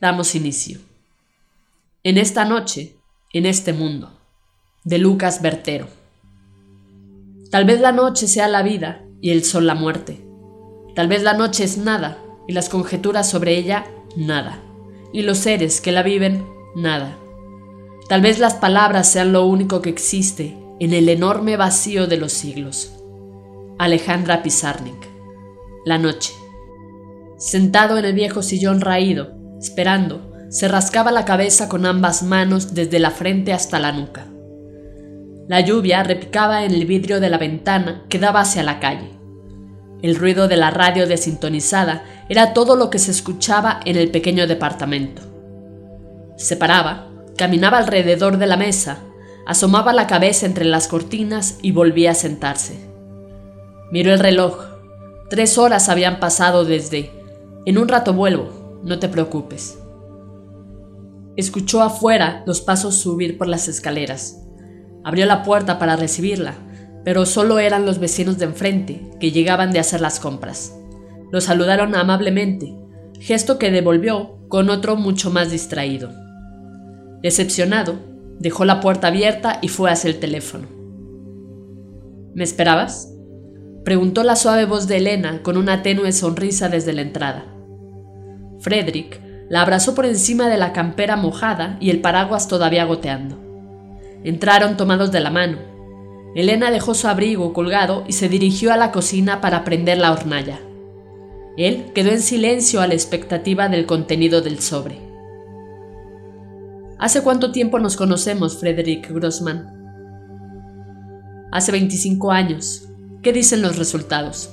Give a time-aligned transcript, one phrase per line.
[0.00, 0.78] damos inicio.
[2.02, 2.96] En esta noche,
[3.32, 4.12] en este mundo,
[4.84, 5.88] de Lucas Bertero.
[7.50, 10.24] Tal vez la noche sea la vida y el sol la muerte.
[10.94, 14.62] Tal vez la noche es nada y las conjeturas sobre ella nada.
[15.12, 17.18] Y los seres que la viven nada.
[18.08, 22.32] Tal vez las palabras sean lo único que existe en el enorme vacío de los
[22.32, 22.92] siglos.
[23.78, 25.08] Alejandra Pizarnik.
[25.84, 26.32] La noche.
[27.38, 32.98] Sentado en el viejo sillón raído, esperando, se rascaba la cabeza con ambas manos desde
[32.98, 34.26] la frente hasta la nuca.
[35.48, 39.10] La lluvia repicaba en el vidrio de la ventana que daba hacia la calle.
[40.02, 44.46] El ruido de la radio desintonizada era todo lo que se escuchaba en el pequeño
[44.46, 45.22] departamento.
[46.36, 48.98] Se paraba, caminaba alrededor de la mesa,
[49.46, 52.88] asomaba la cabeza entre las cortinas y volvía a sentarse.
[53.90, 54.58] Miró el reloj.
[55.30, 57.12] Tres horas habían pasado desde...
[57.64, 59.78] En un rato vuelvo, no te preocupes.
[61.36, 64.42] Escuchó afuera los pasos subir por las escaleras.
[65.04, 66.54] Abrió la puerta para recibirla,
[67.04, 70.72] pero solo eran los vecinos de enfrente que llegaban de hacer las compras.
[71.32, 72.76] Lo saludaron amablemente,
[73.20, 76.10] gesto que devolvió con otro mucho más distraído.
[77.22, 77.98] Decepcionado,
[78.38, 80.68] dejó la puerta abierta y fue hacia el teléfono.
[82.34, 83.12] ¿Me esperabas?
[83.84, 87.55] preguntó la suave voz de Elena con una tenue sonrisa desde la entrada.
[88.60, 93.38] Frederick la abrazó por encima de la campera mojada y el paraguas todavía goteando.
[94.24, 95.58] Entraron tomados de la mano.
[96.34, 100.60] Elena dejó su abrigo colgado y se dirigió a la cocina para prender la hornalla.
[101.56, 104.98] Él quedó en silencio a la expectativa del contenido del sobre.
[106.98, 109.72] ¿Hace cuánto tiempo nos conocemos, Frederick Grossman?
[111.52, 112.88] Hace 25 años.
[113.22, 114.50] ¿Qué dicen los resultados?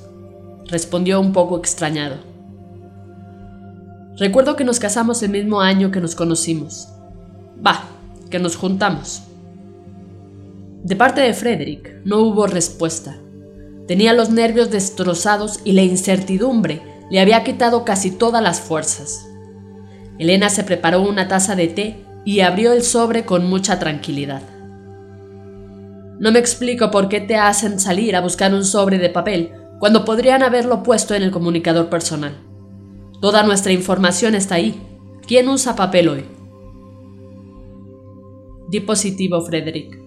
[0.66, 2.33] Respondió un poco extrañado.
[4.16, 6.88] Recuerdo que nos casamos el mismo año que nos conocimos.
[7.64, 7.84] Va,
[8.30, 9.22] que nos juntamos.
[10.84, 13.16] De parte de Frederick no hubo respuesta.
[13.88, 16.80] Tenía los nervios destrozados y la incertidumbre
[17.10, 19.26] le había quitado casi todas las fuerzas.
[20.18, 24.42] Elena se preparó una taza de té y abrió el sobre con mucha tranquilidad.
[26.20, 30.04] No me explico por qué te hacen salir a buscar un sobre de papel cuando
[30.04, 32.53] podrían haberlo puesto en el comunicador personal.
[33.24, 34.78] Toda nuestra información está ahí.
[35.26, 36.24] ¿Quién usa papel hoy?
[38.68, 39.98] Di positivo, Frederick.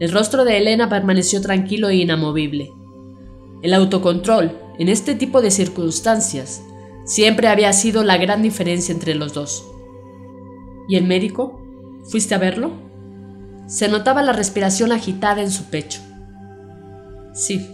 [0.00, 2.72] El rostro de Elena permaneció tranquilo e inamovible.
[3.62, 4.50] El autocontrol,
[4.80, 6.60] en este tipo de circunstancias,
[7.04, 9.64] siempre había sido la gran diferencia entre los dos.
[10.88, 11.62] ¿Y el médico?
[12.10, 12.72] ¿Fuiste a verlo?
[13.68, 16.00] Se notaba la respiración agitada en su pecho.
[17.32, 17.64] Sí,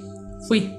[0.48, 0.70] fui.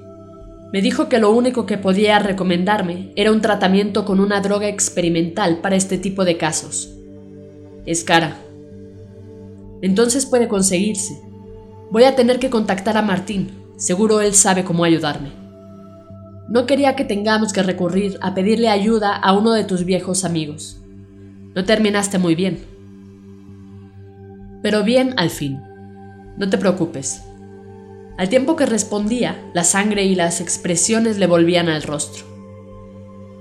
[0.72, 5.58] Me dijo que lo único que podía recomendarme era un tratamiento con una droga experimental
[5.58, 6.94] para este tipo de casos.
[7.86, 8.38] Es cara.
[9.82, 11.22] Entonces puede conseguirse.
[11.92, 13.52] Voy a tener que contactar a Martín.
[13.76, 15.32] Seguro él sabe cómo ayudarme.
[16.48, 20.80] No quería que tengamos que recurrir a pedirle ayuda a uno de tus viejos amigos.
[21.54, 22.60] No terminaste muy bien.
[24.62, 25.60] Pero bien al fin.
[26.38, 27.24] No te preocupes.
[28.22, 32.24] Al tiempo que respondía, la sangre y las expresiones le volvían al rostro.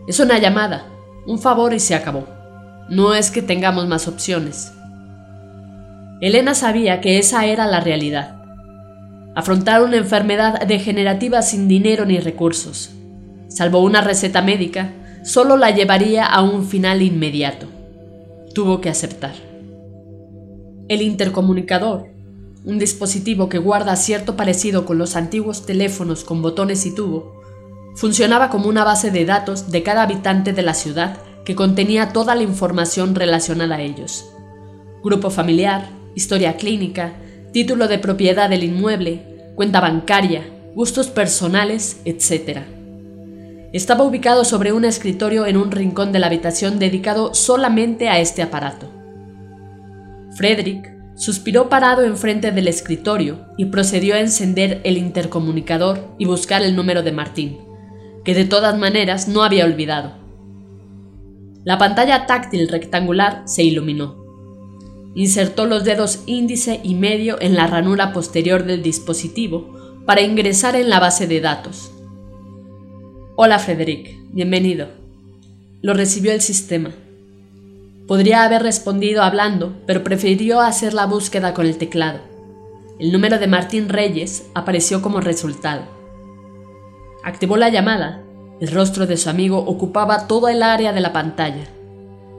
[0.09, 0.87] Es una llamada,
[1.27, 2.27] un favor y se acabó.
[2.89, 4.73] No es que tengamos más opciones.
[6.23, 8.41] Elena sabía que esa era la realidad.
[9.37, 12.91] Afrontar una enfermedad degenerativa sin dinero ni recursos,
[13.49, 14.93] salvo una receta médica,
[15.25, 17.67] solo la llevaría a un final inmediato.
[18.54, 19.34] Tuvo que aceptar.
[20.89, 22.09] El intercomunicador,
[22.65, 27.41] un dispositivo que guarda cierto parecido con los antiguos teléfonos con botones y tubo,
[27.97, 32.34] funcionaba como una base de datos de cada habitante de la ciudad que contenía toda
[32.34, 34.27] la información relacionada a ellos.
[35.03, 37.15] Grupo familiar, historia clínica,
[37.53, 42.60] título de propiedad del inmueble, cuenta bancaria, gustos personales, etc.
[43.72, 48.42] Estaba ubicado sobre un escritorio en un rincón de la habitación dedicado solamente a este
[48.42, 48.91] aparato.
[50.36, 50.90] Frederick
[51.21, 57.03] Suspiró parado enfrente del escritorio y procedió a encender el intercomunicador y buscar el número
[57.03, 57.59] de Martín,
[58.25, 60.15] que de todas maneras no había olvidado.
[61.63, 64.17] La pantalla táctil rectangular se iluminó.
[65.15, 69.77] Insertó los dedos índice y medio en la ranura posterior del dispositivo
[70.07, 71.93] para ingresar en la base de datos.
[73.37, 74.89] Hola Frederick, bienvenido.
[75.83, 76.95] Lo recibió el sistema.
[78.10, 82.18] Podría haber respondido hablando, pero prefirió hacer la búsqueda con el teclado.
[82.98, 85.83] El número de Martín Reyes apareció como resultado.
[87.22, 88.24] Activó la llamada.
[88.60, 91.68] El rostro de su amigo ocupaba toda el área de la pantalla.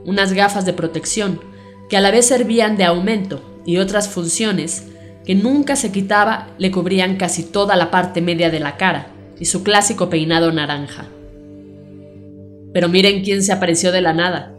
[0.04, 1.40] Unas gafas de protección,
[1.88, 4.88] que a la vez servían de aumento, y otras funciones,
[5.24, 9.06] que nunca se quitaba, le cubrían casi toda la parte media de la cara,
[9.40, 11.06] y su clásico peinado naranja.
[12.74, 14.51] Pero miren quién se apareció de la nada.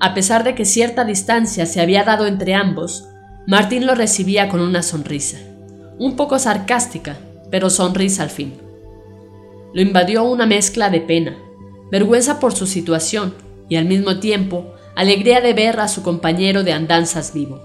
[0.00, 3.06] A pesar de que cierta distancia se había dado entre ambos,
[3.46, 5.38] Martín lo recibía con una sonrisa,
[5.98, 7.18] un poco sarcástica,
[7.50, 8.54] pero sonrisa al fin.
[9.74, 11.36] Lo invadió una mezcla de pena,
[11.90, 13.34] vergüenza por su situación
[13.68, 17.60] y al mismo tiempo alegría de ver a su compañero de andanzas vivo.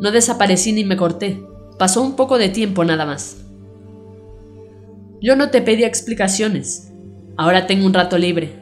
[0.00, 1.42] No desaparecí ni me corté,
[1.78, 3.38] pasó un poco de tiempo nada más.
[5.22, 6.92] Yo no te pedí explicaciones,
[7.38, 8.52] ahora tengo un rato libre.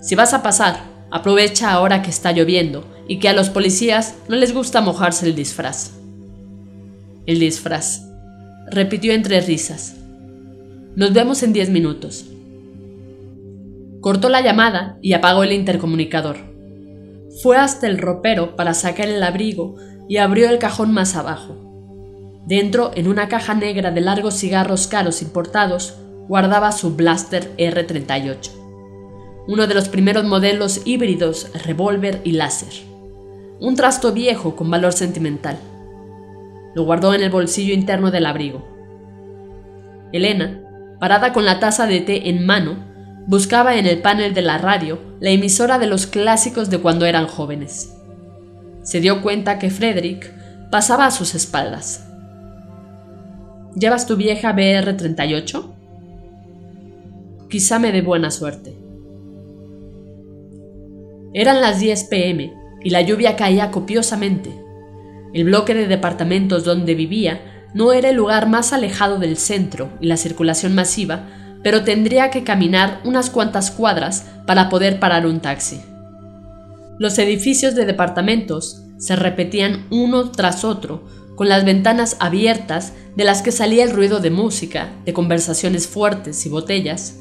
[0.00, 0.80] Si vas a pasar,
[1.10, 5.34] aprovecha ahora que está lloviendo y que a los policías no les gusta mojarse el
[5.34, 5.92] disfraz.
[7.26, 8.02] El disfraz,
[8.70, 9.96] repitió entre risas.
[10.96, 12.26] Nos vemos en diez minutos.
[14.00, 16.36] Cortó la llamada y apagó el intercomunicador.
[17.42, 19.76] Fue hasta el ropero para sacar el abrigo
[20.08, 21.70] y abrió el cajón más abajo.
[22.46, 25.94] Dentro, en una caja negra de largos cigarros caros importados,
[26.26, 28.50] guardaba su Blaster R38,
[29.46, 32.90] uno de los primeros modelos híbridos revólver y láser
[33.60, 35.58] un trasto viejo con valor sentimental.
[36.74, 38.66] Lo guardó en el bolsillo interno del abrigo.
[40.12, 40.62] Elena,
[40.98, 42.76] parada con la taza de té en mano,
[43.26, 47.26] buscaba en el panel de la radio la emisora de los clásicos de cuando eran
[47.26, 47.94] jóvenes.
[48.82, 50.32] Se dio cuenta que Frederick
[50.70, 52.06] pasaba a sus espaldas.
[53.76, 55.64] ¿Llevas tu vieja BR-38?
[57.50, 58.79] Quizá me dé buena suerte.
[61.32, 64.50] Eran las 10 pm y la lluvia caía copiosamente.
[65.32, 67.40] El bloque de departamentos donde vivía
[67.72, 71.28] no era el lugar más alejado del centro y la circulación masiva,
[71.62, 75.80] pero tendría que caminar unas cuantas cuadras para poder parar un taxi.
[76.98, 81.04] Los edificios de departamentos se repetían uno tras otro,
[81.36, 86.44] con las ventanas abiertas de las que salía el ruido de música, de conversaciones fuertes
[86.44, 87.16] y botellas,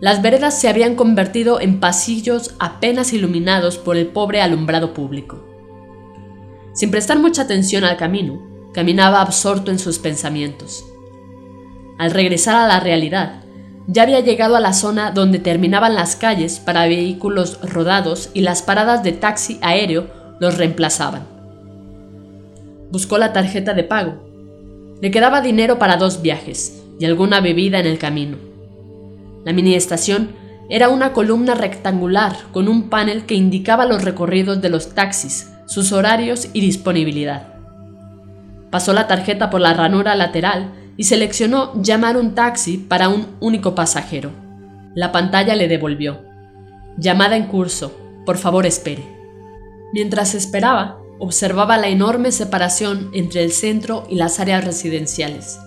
[0.00, 5.44] las veredas se habían convertido en pasillos apenas iluminados por el pobre alumbrado público.
[6.72, 8.40] Sin prestar mucha atención al camino,
[8.72, 10.84] caminaba absorto en sus pensamientos.
[11.98, 13.42] Al regresar a la realidad,
[13.86, 18.62] ya había llegado a la zona donde terminaban las calles para vehículos rodados y las
[18.62, 20.08] paradas de taxi aéreo
[20.38, 21.26] los reemplazaban.
[22.90, 24.14] Buscó la tarjeta de pago.
[25.02, 28.49] Le quedaba dinero para dos viajes y alguna bebida en el camino.
[29.44, 30.30] La mini estación
[30.68, 35.92] era una columna rectangular con un panel que indicaba los recorridos de los taxis, sus
[35.92, 37.54] horarios y disponibilidad.
[38.70, 43.74] Pasó la tarjeta por la ranura lateral y seleccionó llamar un taxi para un único
[43.74, 44.30] pasajero.
[44.94, 46.20] La pantalla le devolvió.
[46.96, 47.96] Llamada en curso.
[48.26, 49.04] Por favor, espere.
[49.92, 55.58] Mientras esperaba, observaba la enorme separación entre el centro y las áreas residenciales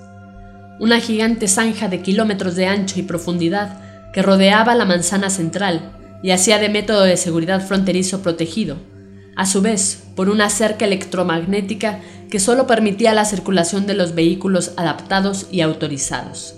[0.84, 6.32] una gigante zanja de kilómetros de ancho y profundidad que rodeaba la manzana central y
[6.32, 8.76] hacía de método de seguridad fronterizo protegido,
[9.38, 14.74] a su vez por una cerca electromagnética que solo permitía la circulación de los vehículos
[14.76, 16.56] adaptados y autorizados.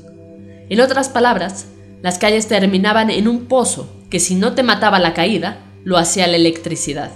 [0.69, 1.67] En otras palabras,
[2.01, 6.25] las calles terminaban en un pozo que si no te mataba la caída, lo hacía
[6.25, 7.11] la electricidad.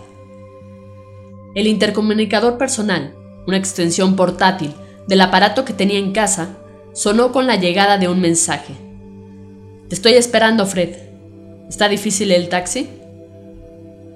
[1.56, 3.16] El intercomunicador personal,
[3.48, 4.76] una extensión portátil
[5.08, 6.59] del aparato que tenía en casa,
[6.94, 8.74] sonó con la llegada de un mensaje.
[9.88, 10.96] Te estoy esperando, Fred.
[11.68, 12.90] ¿Está difícil el taxi?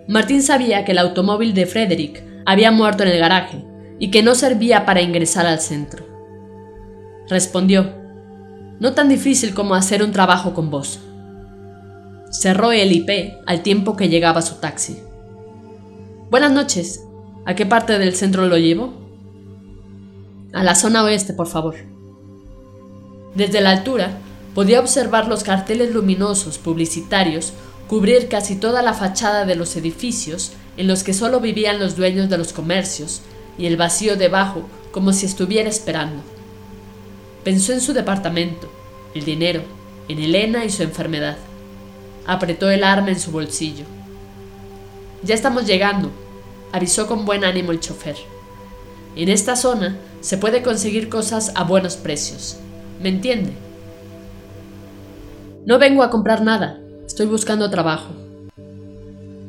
[0.07, 3.63] Martín sabía que el automóvil de Frederick había muerto en el garaje
[3.99, 6.05] y que no servía para ingresar al centro.
[7.29, 7.93] Respondió,
[8.79, 10.99] no tan difícil como hacer un trabajo con vos.
[12.31, 14.97] Cerró el IP al tiempo que llegaba su taxi.
[16.29, 17.01] Buenas noches.
[17.45, 18.93] ¿A qué parte del centro lo llevo?
[20.53, 21.92] A la zona oeste, por favor.
[23.35, 24.19] Desde la altura,
[24.53, 27.53] podía observar los carteles luminosos publicitarios
[27.87, 32.29] cubrir casi toda la fachada de los edificios en los que solo vivían los dueños
[32.29, 33.21] de los comercios
[33.57, 36.21] y el vacío debajo como si estuviera esperando.
[37.43, 38.71] Pensó en su departamento,
[39.13, 39.63] el dinero,
[40.07, 41.37] en Elena y su enfermedad.
[42.25, 43.85] Apretó el arma en su bolsillo.
[45.23, 46.11] Ya estamos llegando,
[46.71, 48.15] avisó con buen ánimo el chofer.
[49.15, 52.57] En esta zona se puede conseguir cosas a buenos precios.
[53.03, 53.51] ¿Me entiende?
[55.65, 58.13] No vengo a comprar nada, estoy buscando trabajo.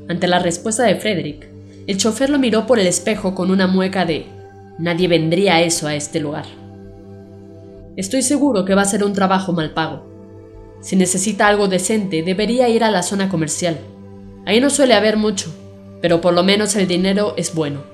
[0.08, 1.46] Ante la respuesta de Frederick,
[1.87, 4.26] el chofer lo miró por el espejo con una mueca de
[4.80, 6.46] nadie vendría eso a este lugar.
[7.96, 10.04] Estoy seguro que va a ser un trabajo mal pago.
[10.80, 13.78] Si necesita algo decente, debería ir a la zona comercial.
[14.46, 15.54] Ahí no suele haber mucho,
[16.02, 17.84] pero por lo menos el dinero es bueno.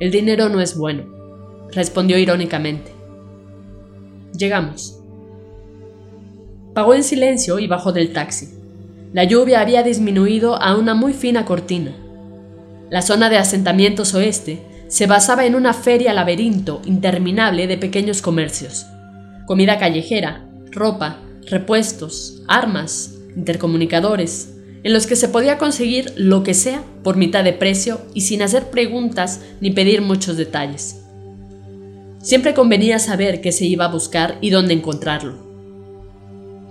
[0.00, 1.04] El dinero no es bueno,
[1.74, 2.95] respondió irónicamente.
[4.36, 5.00] Llegamos.
[6.74, 8.48] Pagó en silencio y bajó del taxi.
[9.12, 11.92] La lluvia había disminuido a una muy fina cortina.
[12.90, 18.86] La zona de asentamientos oeste se basaba en una feria laberinto interminable de pequeños comercios.
[19.46, 24.52] Comida callejera, ropa, repuestos, armas, intercomunicadores,
[24.82, 28.42] en los que se podía conseguir lo que sea por mitad de precio y sin
[28.42, 31.05] hacer preguntas ni pedir muchos detalles.
[32.26, 35.34] Siempre convenía saber qué se iba a buscar y dónde encontrarlo.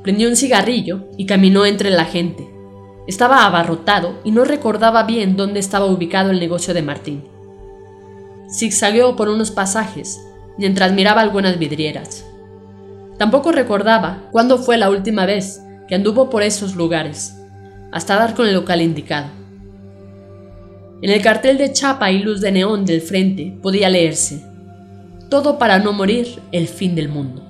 [0.04, 2.46] Prendió un cigarrillo y caminó entre la gente.
[3.08, 7.24] Estaba abarrotado y no recordaba bien dónde estaba ubicado el negocio de Martín.
[8.54, 10.20] Zigzagueó por unos pasajes
[10.58, 12.26] mientras miraba algunas vidrieras.
[13.18, 17.34] Tampoco recordaba cuándo fue la última vez que anduvo por esos lugares
[17.94, 19.28] hasta dar con el local indicado.
[21.02, 24.44] En el cartel de chapa y luz de neón del frente podía leerse,
[25.36, 27.44] todo para no morir, el fin del mundo.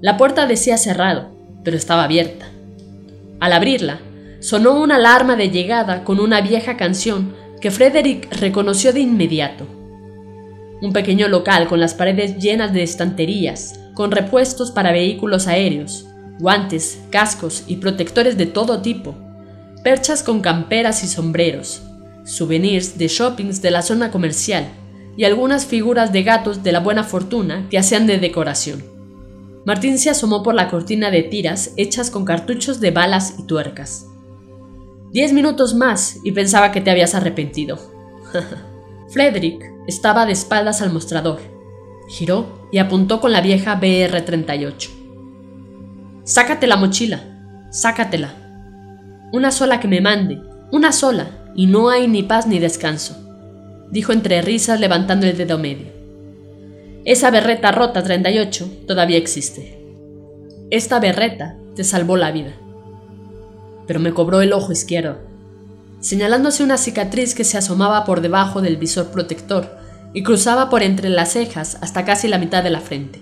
[0.00, 1.30] La puerta decía cerrado,
[1.62, 2.46] pero estaba abierta.
[3.38, 4.00] Al abrirla,
[4.40, 9.64] sonó una alarma de llegada con una vieja canción que Frederick reconoció de inmediato.
[10.82, 16.04] Un pequeño local con las paredes llenas de estanterías, con repuestos para vehículos aéreos,
[16.40, 19.14] guantes, cascos y protectores de todo tipo,
[19.84, 21.80] perchas con camperas y sombreros,
[22.24, 24.64] souvenirs de shoppings de la zona comercial
[25.18, 28.84] y algunas figuras de gatos de la buena fortuna que hacían de decoración.
[29.66, 34.06] Martín se asomó por la cortina de tiras hechas con cartuchos de balas y tuercas.
[35.10, 37.80] Diez minutos más y pensaba que te habías arrepentido.
[39.10, 41.40] Frederick estaba de espaldas al mostrador.
[42.08, 44.88] Giró y apuntó con la vieja BR-38.
[46.22, 48.34] Sácate la mochila, sácatela.
[49.32, 53.27] Una sola que me mande, una sola, y no hay ni paz ni descanso,
[53.90, 55.86] dijo entre risas levantando el dedo medio.
[57.04, 59.78] Esa berreta rota 38 todavía existe.
[60.70, 62.52] Esta berreta te salvó la vida.
[63.86, 65.18] Pero me cobró el ojo izquierdo,
[66.00, 69.78] señalándose una cicatriz que se asomaba por debajo del visor protector
[70.12, 73.20] y cruzaba por entre las cejas hasta casi la mitad de la frente.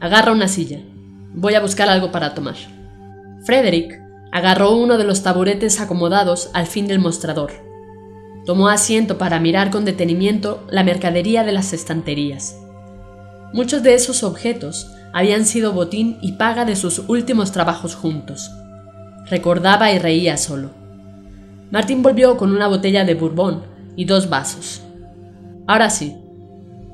[0.00, 0.80] Agarra una silla,
[1.32, 2.56] Voy a buscar algo para tomar.
[3.44, 4.00] Frederick
[4.32, 7.52] agarró uno de los taburetes acomodados al fin del mostrador.
[8.46, 12.56] Tomó asiento para mirar con detenimiento la mercadería de las estanterías.
[13.52, 18.50] Muchos de esos objetos habían sido botín y paga de sus últimos trabajos juntos.
[19.28, 20.70] Recordaba y reía solo.
[21.70, 23.62] Martín volvió con una botella de bourbon
[23.96, 24.82] y dos vasos.
[25.66, 26.16] Ahora sí,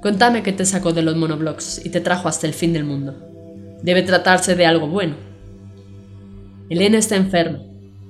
[0.02, 3.14] contame qué te sacó de los monoblocks y te trajo hasta el fin del mundo.
[3.82, 5.14] Debe tratarse de algo bueno.
[6.68, 7.60] Elena está enferma.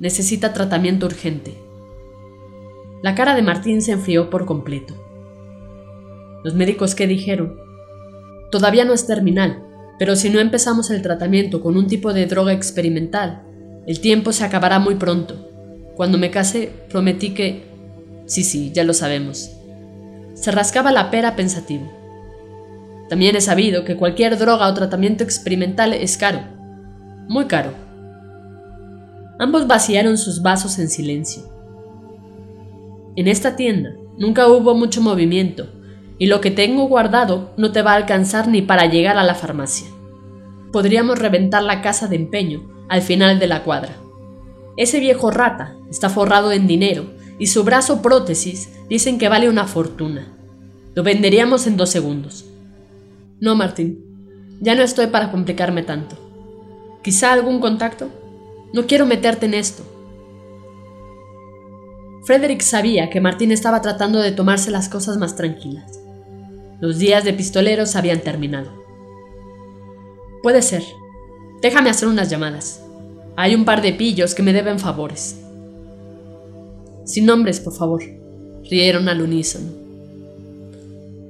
[0.00, 1.65] Necesita tratamiento urgente.
[3.02, 4.94] La cara de Martín se enfrió por completo.
[6.44, 7.58] Los médicos qué dijeron?
[8.50, 9.62] Todavía no es terminal,
[9.98, 13.42] pero si no empezamos el tratamiento con un tipo de droga experimental,
[13.86, 15.50] el tiempo se acabará muy pronto.
[15.94, 17.64] Cuando me case, prometí que...
[18.26, 19.52] Sí, sí, ya lo sabemos.
[20.34, 21.90] Se rascaba la pera pensativo.
[23.08, 26.40] También he sabido que cualquier droga o tratamiento experimental es caro,
[27.28, 27.72] muy caro.
[29.38, 31.55] Ambos vaciaron sus vasos en silencio.
[33.16, 35.68] En esta tienda nunca hubo mucho movimiento
[36.18, 39.34] y lo que tengo guardado no te va a alcanzar ni para llegar a la
[39.34, 39.88] farmacia.
[40.70, 43.96] Podríamos reventar la casa de empeño al final de la cuadra.
[44.76, 47.06] Ese viejo rata está forrado en dinero
[47.38, 50.28] y su brazo prótesis dicen que vale una fortuna.
[50.94, 52.46] Lo venderíamos en dos segundos.
[53.40, 54.02] No, Martín.
[54.60, 56.16] Ya no estoy para complicarme tanto.
[57.02, 58.08] ¿Quizá algún contacto?
[58.72, 59.82] No quiero meterte en esto.
[62.26, 66.00] Frederick sabía que Martín estaba tratando de tomarse las cosas más tranquilas.
[66.80, 68.72] Los días de pistoleros habían terminado.
[70.42, 70.82] Puede ser.
[71.62, 72.82] Déjame hacer unas llamadas.
[73.36, 75.40] Hay un par de pillos que me deben favores.
[77.04, 78.02] Sin nombres, por favor.
[78.68, 79.68] Rieron al unísono.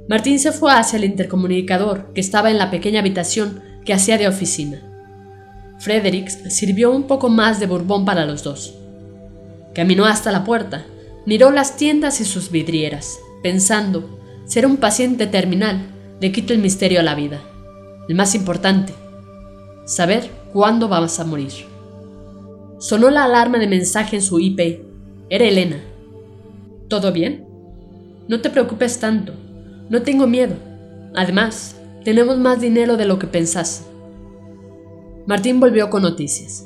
[0.09, 4.29] Martín se fue hacia el intercomunicador que estaba en la pequeña habitación que hacía de
[4.29, 4.81] oficina.
[5.79, 8.79] Fredericks sirvió un poco más de bourbon para los dos.
[9.77, 10.87] Caminó hasta la puerta,
[11.27, 15.83] miró las tiendas y sus vidrieras, pensando, ser un paciente terminal
[16.19, 17.43] le quita el misterio a la vida.
[18.09, 18.95] El más importante,
[19.85, 21.53] saber cuándo vas a morir.
[22.79, 24.81] Sonó la alarma de mensaje en su IP.
[25.29, 25.83] Era Elena.
[26.89, 27.47] ¿Todo bien?
[28.29, 29.35] No te preocupes tanto.
[29.91, 30.55] No tengo miedo.
[31.15, 33.85] Además, tenemos más dinero de lo que pensás.
[35.27, 36.65] Martín volvió con noticias.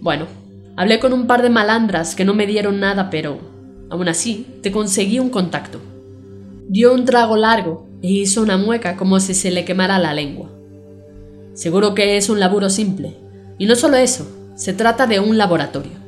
[0.00, 0.37] Bueno,
[0.78, 3.40] hablé con un par de malandras que no me dieron nada, pero
[3.90, 5.80] aún así te conseguí un contacto.
[6.68, 10.50] Dio un trago largo e hizo una mueca como si se le quemara la lengua.
[11.52, 13.16] Seguro que es un laburo simple.
[13.58, 15.98] Y no solo eso, se trata de un laboratorio.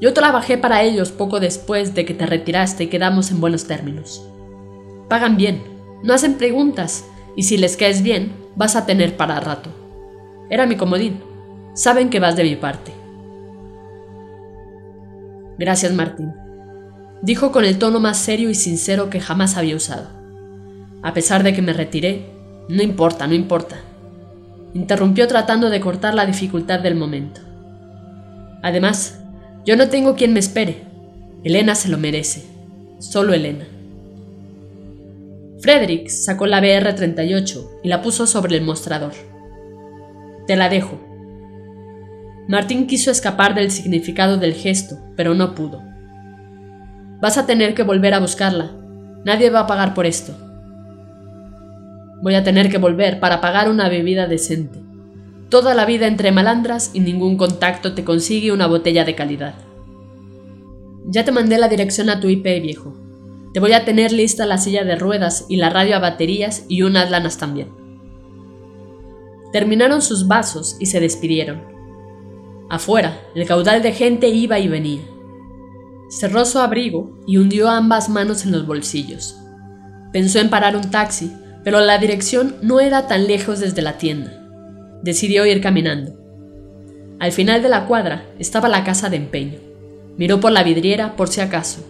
[0.00, 4.20] Yo trabajé para ellos poco después de que te retiraste y quedamos en buenos términos.
[5.08, 5.62] Pagan bien,
[6.02, 7.04] no hacen preguntas,
[7.36, 9.70] y si les caes bien, vas a tener para rato.
[10.50, 11.20] Era mi comodín.
[11.74, 13.05] Saben que vas de mi parte.
[15.58, 16.32] Gracias, Martín,
[17.22, 20.08] dijo con el tono más serio y sincero que jamás había usado.
[21.02, 22.26] A pesar de que me retiré,
[22.68, 23.76] no importa, no importa.
[24.74, 27.40] Interrumpió tratando de cortar la dificultad del momento.
[28.62, 29.20] Además,
[29.64, 30.82] yo no tengo quien me espere.
[31.44, 32.44] Elena se lo merece.
[32.98, 33.66] Solo Elena.
[35.60, 39.12] Frederick sacó la BR-38 y la puso sobre el mostrador.
[40.46, 41.00] Te la dejo.
[42.48, 45.82] Martín quiso escapar del significado del gesto, pero no pudo.
[47.20, 48.70] Vas a tener que volver a buscarla.
[49.24, 50.32] Nadie va a pagar por esto.
[52.22, 54.78] Voy a tener que volver para pagar una bebida decente.
[55.48, 59.54] Toda la vida entre malandras y ningún contacto te consigue una botella de calidad.
[61.08, 62.96] Ya te mandé la dirección a tu IP, viejo.
[63.54, 66.82] Te voy a tener lista la silla de ruedas y la radio a baterías y
[66.82, 67.68] unas lanas también.
[69.52, 71.75] Terminaron sus vasos y se despidieron.
[72.70, 75.02] Afuera, el caudal de gente iba y venía.
[76.10, 79.36] Cerró su abrigo y hundió ambas manos en los bolsillos.
[80.12, 81.32] Pensó en parar un taxi,
[81.64, 84.42] pero la dirección no era tan lejos desde la tienda
[85.06, 86.12] decidió ir caminando.
[87.18, 89.58] Al final de la cuadra estaba la casa de empeño.
[90.18, 91.86] Miró por la vidriera por si acaso.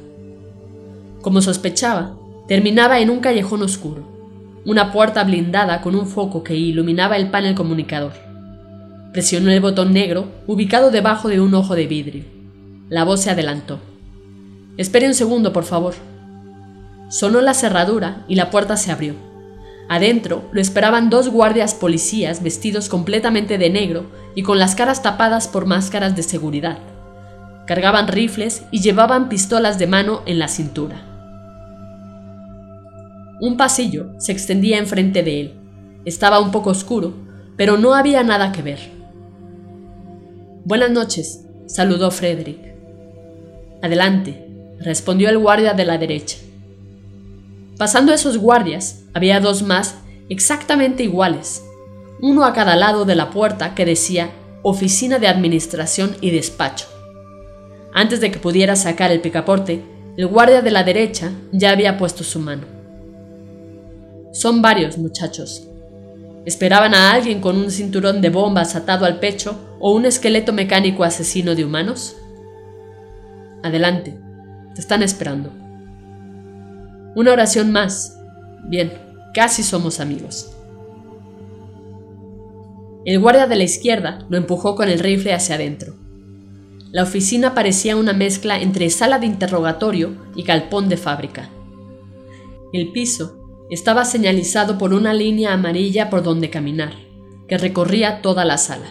[1.23, 4.07] Como sospechaba, terminaba en un callejón oscuro,
[4.65, 8.13] una puerta blindada con un foco que iluminaba el panel comunicador.
[9.17, 12.25] Presionó el botón negro ubicado debajo de un ojo de vidrio.
[12.91, 13.81] La voz se adelantó.
[14.77, 15.95] Espere un segundo, por favor.
[17.09, 19.15] Sonó la cerradura y la puerta se abrió.
[19.89, 25.49] Adentro lo esperaban dos guardias policías vestidos completamente de negro y con las caras tapadas
[25.49, 26.77] por máscaras de seguridad.
[27.67, 31.01] Cargaban rifles y llevaban pistolas de mano en la cintura.
[33.41, 35.55] Un pasillo se extendía enfrente de él.
[36.05, 37.15] Estaba un poco oscuro,
[37.57, 38.96] pero no había nada que ver.
[40.67, 42.59] Buenas noches, saludó Frederick.
[43.83, 44.49] Adelante,
[44.81, 46.39] respondió el guardia de la derecha.
[47.79, 49.95] Pasando esos guardias, había dos más
[50.29, 51.63] exactamente iguales,
[52.21, 56.89] uno a cada lado de la puerta que decía Oficina de Administración y Despacho.
[57.95, 59.85] Antes de que pudiera sacar el picaporte,
[60.17, 62.65] el guardia de la derecha ya había puesto su mano.
[64.33, 65.69] Son varios, muchachos.
[66.47, 71.03] ¿Esperaban a alguien con un cinturón de bombas atado al pecho o un esqueleto mecánico
[71.03, 72.17] asesino de humanos?
[73.65, 74.17] Adelante,
[74.73, 75.51] te están esperando.
[77.17, 78.17] Una oración más.
[78.69, 78.93] Bien,
[79.35, 80.53] casi somos amigos.
[83.05, 85.97] El guardia de la izquierda lo empujó con el rifle hacia adentro.
[86.93, 91.49] La oficina parecía una mezcla entre sala de interrogatorio y galpón de fábrica.
[92.73, 93.36] El piso
[93.71, 96.93] estaba señalizado por una línea amarilla por donde caminar,
[97.49, 98.87] que recorría toda la sala.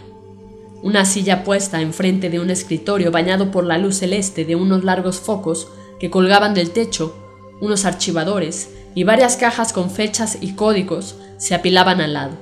[0.83, 5.19] Una silla puesta enfrente de un escritorio bañado por la luz celeste de unos largos
[5.19, 7.15] focos que colgaban del techo
[7.61, 12.33] unos archivadores y varias cajas con fechas y códigos se apilaban al lado.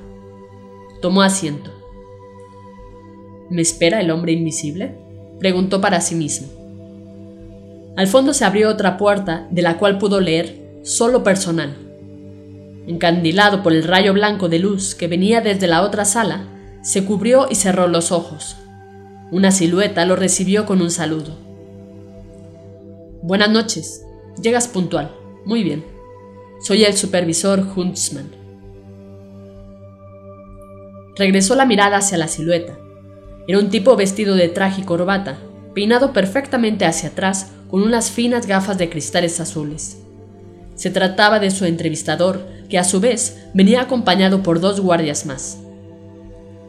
[1.02, 1.72] Tomó asiento.
[3.50, 4.98] ¿Me espera el hombre invisible?
[5.40, 6.48] preguntó para sí mismo.
[7.96, 11.93] Al fondo se abrió otra puerta de la cual pudo leer solo personal.
[12.88, 16.48] Encandilado por el rayo blanco de luz que venía desde la otra sala,
[16.82, 18.58] se cubrió y cerró los ojos.
[19.32, 21.38] Una silueta lo recibió con un saludo.
[23.22, 24.04] Buenas noches,
[24.42, 25.12] Llegas puntual.
[25.46, 25.86] Muy bien.
[26.62, 28.32] Soy el supervisor Huntsman.
[31.16, 32.78] Regresó la mirada hacia la silueta.
[33.48, 35.38] Era un tipo vestido de traje y corbata,
[35.76, 40.00] peinado perfectamente hacia atrás con unas finas gafas de cristales azules.
[40.76, 45.60] Se trataba de su entrevistador, que a su vez venía acompañado por dos guardias más.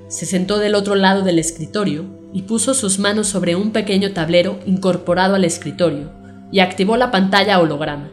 [0.09, 4.59] Se sentó del otro lado del escritorio y puso sus manos sobre un pequeño tablero
[4.67, 6.13] incorporado al escritorio
[6.53, 8.11] y activó la pantalla holograma.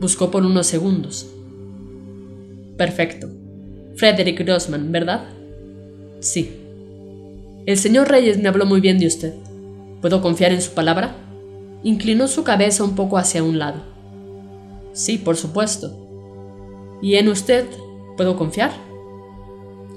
[0.00, 1.28] Buscó por unos segundos.
[2.76, 3.28] Perfecto.
[3.94, 5.22] Frederick Grossman, ¿verdad?
[6.18, 6.50] Sí.
[7.66, 9.32] El señor Reyes me habló muy bien de usted.
[10.00, 11.14] ¿Puedo confiar en su palabra?
[11.84, 13.80] Inclinó su cabeza un poco hacia un lado.
[14.92, 16.01] Sí, por supuesto.
[17.02, 17.66] ¿Y en usted
[18.16, 18.70] puedo confiar?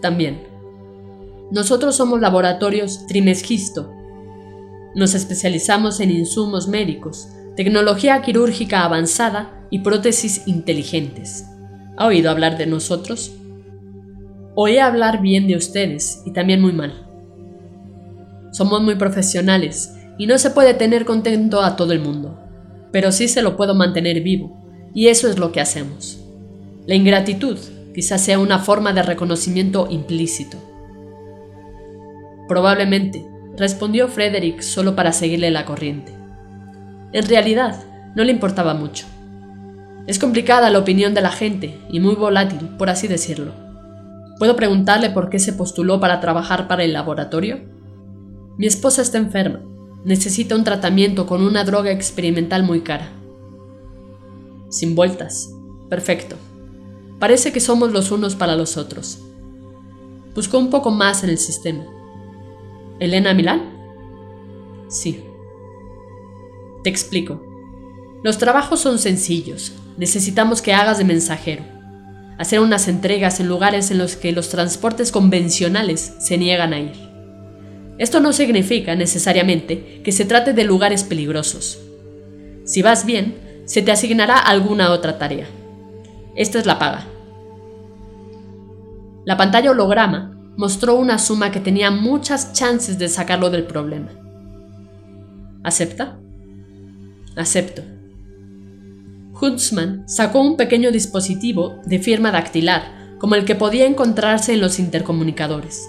[0.01, 0.47] También.
[1.51, 3.93] Nosotros somos laboratorios Trimesgisto.
[4.95, 11.45] Nos especializamos en insumos médicos, tecnología quirúrgica avanzada y prótesis inteligentes.
[11.95, 13.31] ¿Ha oído hablar de nosotros?
[14.55, 17.07] Oí hablar bien de ustedes y también muy mal.
[18.51, 22.39] Somos muy profesionales y no se puede tener contento a todo el mundo,
[22.91, 24.57] pero sí se lo puedo mantener vivo,
[24.93, 26.24] y eso es lo que hacemos.
[26.87, 27.57] La ingratitud
[27.95, 30.57] quizás sea una forma de reconocimiento implícito.
[32.47, 33.25] Probablemente,
[33.57, 36.13] respondió Frederick solo para seguirle la corriente.
[37.11, 37.83] En realidad,
[38.15, 39.07] no le importaba mucho.
[40.05, 43.53] Es complicada la opinión de la gente y muy volátil, por así decirlo.
[44.37, 47.61] ¿Puedo preguntarle por qué se postuló para trabajar para el laboratorio?
[48.57, 49.61] Mi esposa está enferma.
[50.03, 53.09] Necesita un tratamiento con una droga experimental muy cara.
[54.69, 55.49] Sin vueltas.
[55.89, 56.35] Perfecto.
[57.19, 59.19] Parece que somos los unos para los otros.
[60.33, 61.85] Buscó un poco más en el sistema.
[62.99, 63.73] ¿Elena Milán?
[64.89, 65.23] Sí.
[66.83, 67.41] Te explico.
[68.23, 69.73] Los trabajos son sencillos.
[69.97, 71.63] Necesitamos que hagas de mensajero.
[72.37, 77.15] Hacer unas entregas en lugares en los que los transportes convencionales se niegan a ir.
[77.97, 81.79] Esto no significa necesariamente que se trate de lugares peligrosos.
[82.65, 85.47] Si vas bien, se te asignará alguna otra tarea.
[86.35, 87.05] Esta es la paga.
[89.25, 94.09] La pantalla holograma mostró una suma que tenía muchas chances de sacarlo del problema.
[95.63, 96.19] ¿Acepta?
[97.35, 97.81] Acepto.
[99.41, 104.79] Huntsman sacó un pequeño dispositivo de firma dactilar, como el que podía encontrarse en los
[104.79, 105.85] intercomunicadores.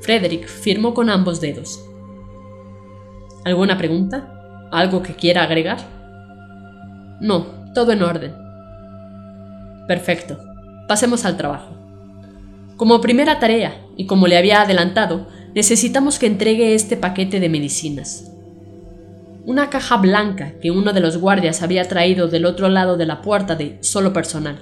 [0.00, 1.84] Frederick firmó con ambos dedos.
[3.44, 4.68] ¿Alguna pregunta?
[4.72, 5.78] ¿Algo que quiera agregar?
[7.20, 8.43] No, todo en orden.
[9.86, 10.38] Perfecto.
[10.88, 11.74] Pasemos al trabajo.
[12.76, 18.30] Como primera tarea, y como le había adelantado, necesitamos que entregue este paquete de medicinas.
[19.44, 23.22] Una caja blanca que uno de los guardias había traído del otro lado de la
[23.22, 24.58] puerta de solo personal.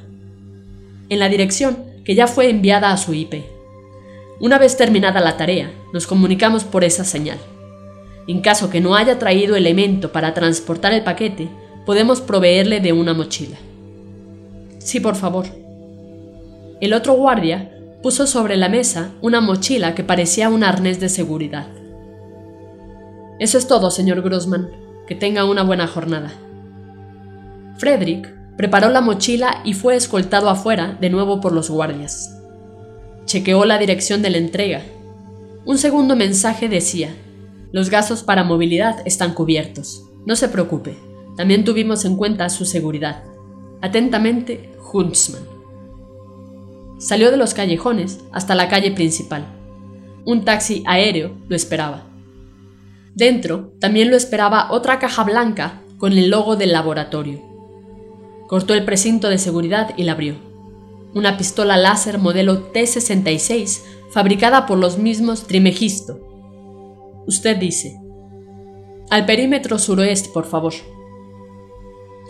[1.09, 3.45] En la dirección que ya fue enviada a su IP.
[4.41, 7.39] Una vez terminada la tarea, nos comunicamos por esa señal.
[8.27, 11.49] En caso que no haya traído elemento para transportar el paquete,
[11.87, 13.57] podemos proveerle de una mochila.
[14.83, 15.47] Sí, por favor.
[16.81, 17.71] El otro guardia
[18.03, 21.68] puso sobre la mesa una mochila que parecía un arnés de seguridad.
[23.38, 24.71] Eso es todo, señor Grossman.
[25.07, 26.33] Que tenga una buena jornada.
[27.79, 32.38] Frederick preparó la mochila y fue escoltado afuera de nuevo por los guardias.
[33.25, 34.83] Chequeó la dirección de la entrega.
[35.64, 37.14] Un segundo mensaje decía,
[37.73, 40.05] los gastos para movilidad están cubiertos.
[40.27, 40.97] No se preocupe,
[41.37, 43.25] también tuvimos en cuenta su seguridad.
[43.83, 45.42] Atentamente, Huntsman.
[46.99, 49.45] Salió de los callejones hasta la calle principal.
[50.25, 52.05] Un taxi aéreo lo esperaba.
[53.14, 57.42] Dentro también lo esperaba otra caja blanca con el logo del laboratorio.
[58.49, 60.37] Cortó el precinto de seguridad y la abrió.
[61.12, 66.21] Una pistola láser modelo T-66 fabricada por los mismos Trimegisto.
[67.27, 67.99] Usted dice,
[69.11, 70.73] al perímetro suroeste, por favor.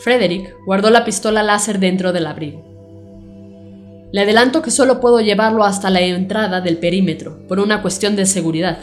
[0.02, 2.64] Frederick guardó la pistola láser dentro del abrigo.
[4.12, 8.26] Le adelanto que solo puedo llevarlo hasta la entrada del perímetro, por una cuestión de
[8.26, 8.78] seguridad.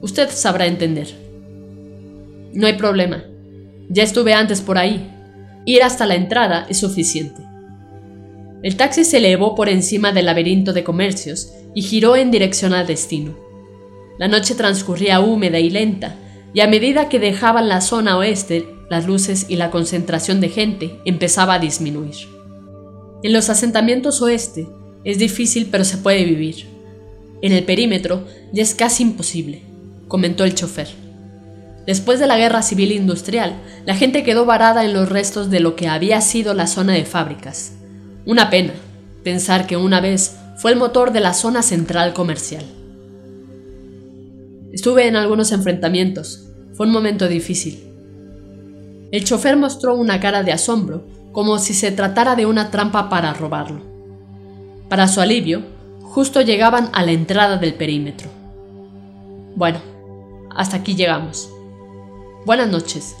[0.00, 1.08] Usted sabrá entender.
[2.54, 3.22] No hay problema.
[3.90, 5.08] Ya estuve antes por ahí.
[5.66, 7.42] Ir hasta la entrada es suficiente.
[8.62, 12.86] El taxi se elevó por encima del laberinto de comercios y giró en dirección al
[12.86, 13.36] destino.
[14.18, 16.14] La noche transcurría húmeda y lenta,
[16.54, 21.00] y a medida que dejaban la zona oeste, las luces y la concentración de gente
[21.04, 22.14] empezaba a disminuir.
[23.22, 24.68] En los asentamientos oeste
[25.04, 26.66] es difícil pero se puede vivir.
[27.40, 29.62] En el perímetro ya es casi imposible,
[30.08, 30.88] comentó el chofer.
[31.86, 35.74] Después de la guerra civil industrial, la gente quedó varada en los restos de lo
[35.74, 37.72] que había sido la zona de fábricas.
[38.24, 38.72] Una pena
[39.24, 42.64] pensar que una vez fue el motor de la zona central comercial.
[44.72, 46.48] Estuve en algunos enfrentamientos.
[46.72, 47.84] Fue un momento difícil.
[49.10, 53.34] El chofer mostró una cara de asombro como si se tratara de una trampa para
[53.34, 53.82] robarlo.
[54.88, 55.62] Para su alivio,
[56.00, 58.30] justo llegaban a la entrada del perímetro.
[59.56, 59.78] Bueno,
[60.54, 61.50] hasta aquí llegamos.
[62.46, 63.14] Buenas noches.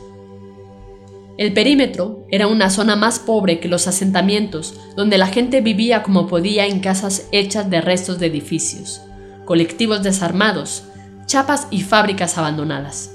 [1.36, 6.28] El perímetro era una zona más pobre que los asentamientos, donde la gente vivía como
[6.28, 9.00] podía en casas hechas de restos de edificios,
[9.44, 10.84] colectivos desarmados,
[11.26, 13.10] chapas y fábricas abandonadas.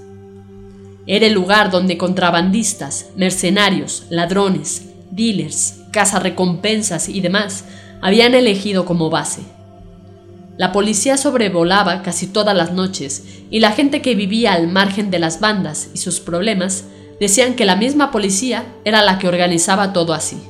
[1.05, 7.63] Era el lugar donde contrabandistas, mercenarios, ladrones, dealers, cazarrecompensas y demás
[8.01, 9.41] habían elegido como base.
[10.57, 15.19] La policía sobrevolaba casi todas las noches y la gente que vivía al margen de
[15.19, 16.85] las bandas y sus problemas
[17.19, 20.41] decían que la misma policía era la que organizaba todo así.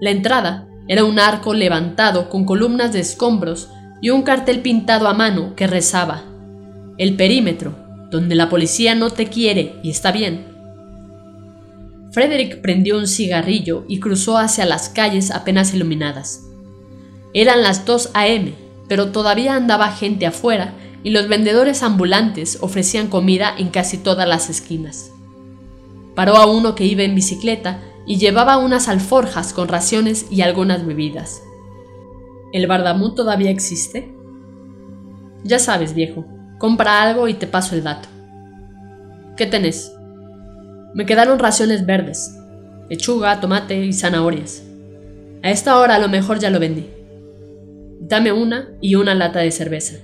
[0.00, 3.68] La entrada era un arco levantado con columnas de escombros
[4.00, 6.24] y un cartel pintado a mano que rezaba,
[6.98, 7.76] El perímetro,
[8.10, 10.46] donde la policía no te quiere y está bien.
[12.10, 16.40] Frederick prendió un cigarrillo y cruzó hacia las calles apenas iluminadas.
[17.34, 18.54] Eran las 2 a.m.,
[18.88, 20.72] pero todavía andaba gente afuera
[21.04, 25.10] y los vendedores ambulantes ofrecían comida en casi todas las esquinas.
[26.14, 30.84] Paró a uno que iba en bicicleta y llevaba unas alforjas con raciones y algunas
[30.84, 31.42] bebidas.
[32.52, 34.10] ¿El Bardamú todavía existe?
[35.44, 36.24] Ya sabes, viejo,
[36.58, 38.08] compra algo y te paso el dato.
[39.36, 39.94] ¿Qué tenés?
[40.94, 42.38] Me quedaron raciones verdes,
[42.88, 44.62] lechuga, tomate y zanahorias.
[45.42, 46.88] A esta hora a lo mejor ya lo vendí.
[48.00, 49.96] Dame una y una lata de cerveza.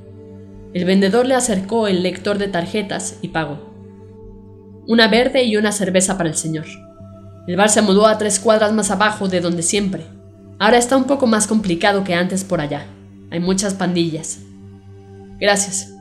[0.74, 3.72] El vendedor le acercó el lector de tarjetas y pagó.
[4.86, 6.66] Una verde y una cerveza para el señor.
[7.46, 10.04] El bar se mudó a tres cuadras más abajo de donde siempre.
[10.58, 12.86] Ahora está un poco más complicado que antes por allá.
[13.30, 14.38] Hay muchas pandillas.
[15.40, 15.92] Gracias.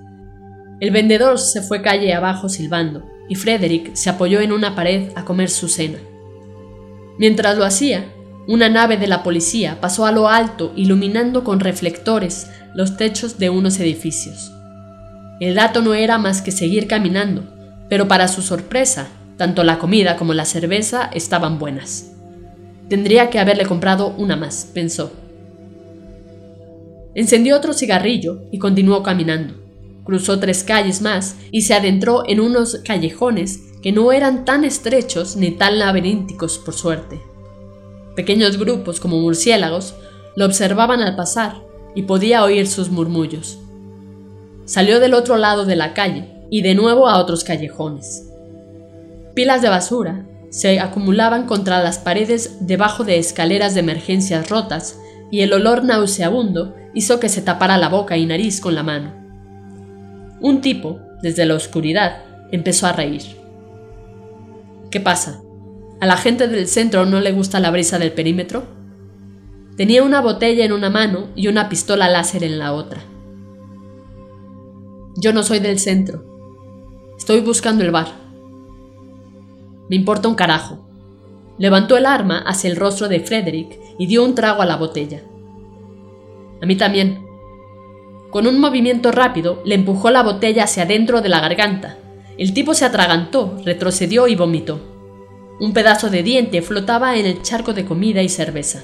[0.79, 5.25] El vendedor se fue calle abajo silbando y Frederick se apoyó en una pared a
[5.25, 5.97] comer su cena.
[7.17, 8.05] Mientras lo hacía,
[8.47, 13.49] una nave de la policía pasó a lo alto iluminando con reflectores los techos de
[13.49, 14.51] unos edificios.
[15.39, 17.43] El dato no era más que seguir caminando,
[17.89, 22.12] pero para su sorpresa, tanto la comida como la cerveza estaban buenas.
[22.89, 25.11] Tendría que haberle comprado una más, pensó.
[27.15, 29.55] Encendió otro cigarrillo y continuó caminando.
[30.03, 35.35] Cruzó tres calles más y se adentró en unos callejones que no eran tan estrechos
[35.35, 37.21] ni tan laberínticos por suerte.
[38.15, 39.95] Pequeños grupos como murciélagos
[40.35, 41.61] lo observaban al pasar
[41.95, 43.59] y podía oír sus murmullos.
[44.65, 48.29] Salió del otro lado de la calle y de nuevo a otros callejones.
[49.35, 54.99] Pilas de basura se acumulaban contra las paredes debajo de escaleras de emergencias rotas
[55.31, 59.13] y el olor nauseabundo hizo que se tapara la boca y nariz con la mano.
[60.41, 63.23] Un tipo, desde la oscuridad, empezó a reír.
[64.91, 65.41] ¿Qué pasa?
[65.99, 68.67] ¿A la gente del centro no le gusta la brisa del perímetro?
[69.75, 73.01] Tenía una botella en una mano y una pistola láser en la otra.
[75.15, 76.23] Yo no soy del centro.
[77.17, 78.22] Estoy buscando el bar.
[79.93, 80.79] Me importa un carajo.
[81.59, 85.21] Levantó el arma hacia el rostro de Frederick y dio un trago a la botella.
[86.63, 87.23] A mí también.
[88.31, 91.99] Con un movimiento rápido le empujó la botella hacia adentro de la garganta.
[92.39, 94.79] El tipo se atragantó, retrocedió y vomitó.
[95.59, 98.81] Un pedazo de diente flotaba en el charco de comida y cerveza.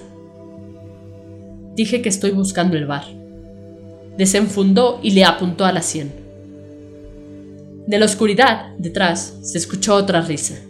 [1.74, 3.06] Dije que estoy buscando el bar.
[4.16, 6.14] Desenfundó y le apuntó a la sien.
[7.88, 10.69] De la oscuridad, detrás, se escuchó otra risa,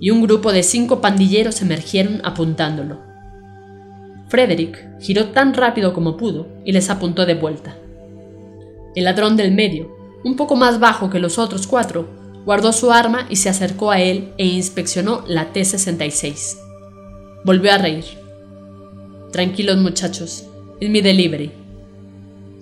[0.00, 3.00] y un grupo de cinco pandilleros emergieron apuntándolo.
[4.28, 7.76] Frederick giró tan rápido como pudo y les apuntó de vuelta.
[8.96, 13.26] El ladrón del medio, un poco más bajo que los otros cuatro, Guardó su arma
[13.28, 16.56] y se acercó a él e inspeccionó la T-66.
[17.44, 18.04] Volvió a reír.
[19.30, 20.46] Tranquilos muchachos,
[20.80, 21.52] es mi delivery.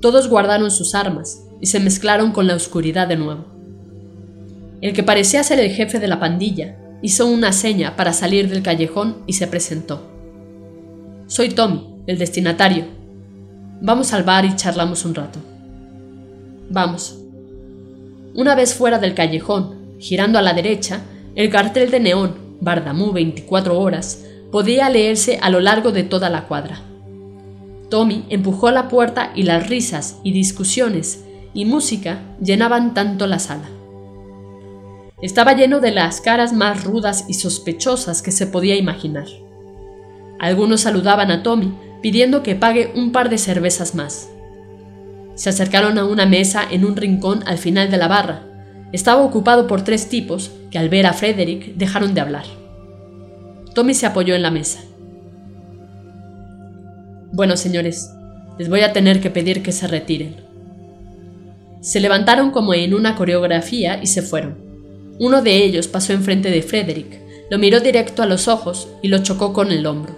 [0.00, 3.44] Todos guardaron sus armas y se mezclaron con la oscuridad de nuevo.
[4.80, 8.62] El que parecía ser el jefe de la pandilla hizo una seña para salir del
[8.62, 10.02] callejón y se presentó.
[11.26, 12.86] Soy Tommy, el destinatario.
[13.80, 15.38] Vamos al bar y charlamos un rato.
[16.70, 17.18] Vamos.
[18.34, 21.02] Una vez fuera del callejón, girando a la derecha,
[21.34, 26.46] el cartel de neón, Bardamú 24 horas, podía leerse a lo largo de toda la
[26.46, 26.80] cuadra.
[27.90, 33.68] Tommy empujó la puerta y las risas y discusiones y música llenaban tanto la sala.
[35.20, 39.26] Estaba lleno de las caras más rudas y sospechosas que se podía imaginar.
[40.38, 44.30] Algunos saludaban a Tommy pidiendo que pague un par de cervezas más.
[45.34, 48.44] Se acercaron a una mesa en un rincón al final de la barra.
[48.92, 52.44] Estaba ocupado por tres tipos que al ver a Frederick dejaron de hablar.
[53.74, 54.80] Tommy se apoyó en la mesa.
[57.32, 58.10] Bueno, señores,
[58.58, 60.36] les voy a tener que pedir que se retiren.
[61.80, 64.67] Se levantaron como en una coreografía y se fueron.
[65.18, 69.18] Uno de ellos pasó enfrente de Frederick, lo miró directo a los ojos y lo
[69.18, 70.14] chocó con el hombro.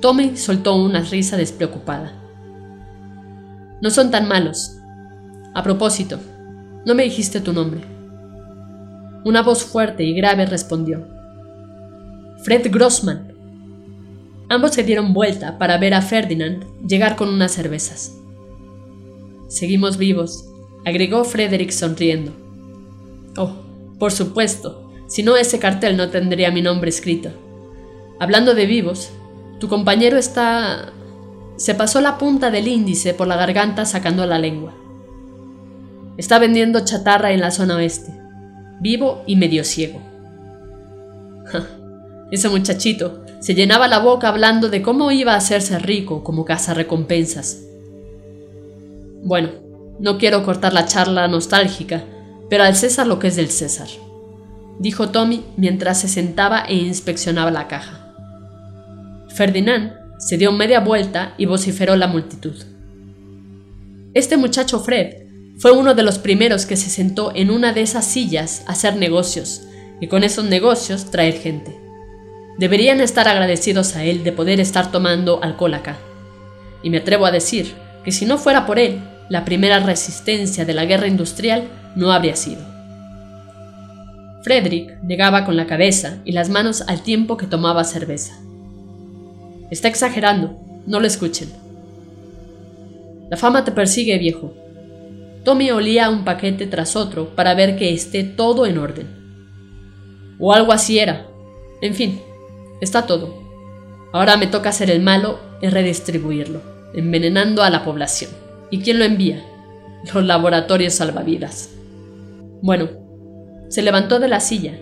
[0.00, 2.12] Tommy soltó una risa despreocupada.
[3.80, 4.76] No son tan malos.
[5.54, 6.18] A propósito,
[6.84, 7.80] no me dijiste tu nombre.
[9.24, 11.04] Una voz fuerte y grave respondió.
[12.44, 13.32] Fred Grossman.
[14.48, 18.12] Ambos se dieron vuelta para ver a Ferdinand llegar con unas cervezas.
[19.48, 20.44] Seguimos vivos,
[20.84, 22.32] agregó Frederick sonriendo.
[23.36, 23.65] Oh,
[23.98, 27.30] por supuesto, si no ese cartel no tendría mi nombre escrito.
[28.18, 29.10] Hablando de vivos,
[29.58, 30.92] tu compañero está...
[31.56, 34.74] Se pasó la punta del índice por la garganta sacando la lengua.
[36.18, 38.12] Está vendiendo chatarra en la zona oeste,
[38.80, 40.00] vivo y medio ciego.
[42.30, 47.62] Ese muchachito se llenaba la boca hablando de cómo iba a hacerse rico como recompensas.
[49.22, 49.50] Bueno,
[50.00, 52.04] no quiero cortar la charla nostálgica,
[52.48, 53.88] pero al César lo que es del César,
[54.78, 58.14] dijo Tommy mientras se sentaba e inspeccionaba la caja.
[59.28, 62.54] Ferdinand se dio media vuelta y vociferó la multitud.
[64.14, 65.26] Este muchacho Fred
[65.58, 68.96] fue uno de los primeros que se sentó en una de esas sillas a hacer
[68.96, 69.62] negocios
[70.00, 71.78] y con esos negocios traer gente.
[72.58, 75.96] Deberían estar agradecidos a él de poder estar tomando alcohol acá.
[76.82, 80.74] Y me atrevo a decir que si no fuera por él, la primera resistencia de
[80.74, 81.64] la guerra industrial
[81.96, 82.62] no habría sido.
[84.42, 88.38] Frederick negaba con la cabeza y las manos al tiempo que tomaba cerveza.
[89.72, 90.56] Está exagerando,
[90.86, 91.48] no lo escuchen.
[93.28, 94.54] La fama te persigue, viejo.
[95.42, 99.08] Tommy olía un paquete tras otro para ver que esté todo en orden.
[100.38, 101.26] O algo así era.
[101.80, 102.20] En fin,
[102.80, 103.42] está todo.
[104.12, 106.62] Ahora me toca hacer el malo y redistribuirlo,
[106.94, 108.30] envenenando a la población.
[108.70, 109.44] ¿Y quién lo envía?
[110.14, 111.75] Los laboratorios salvavidas.
[112.62, 112.88] Bueno,
[113.68, 114.78] se levantó de la silla.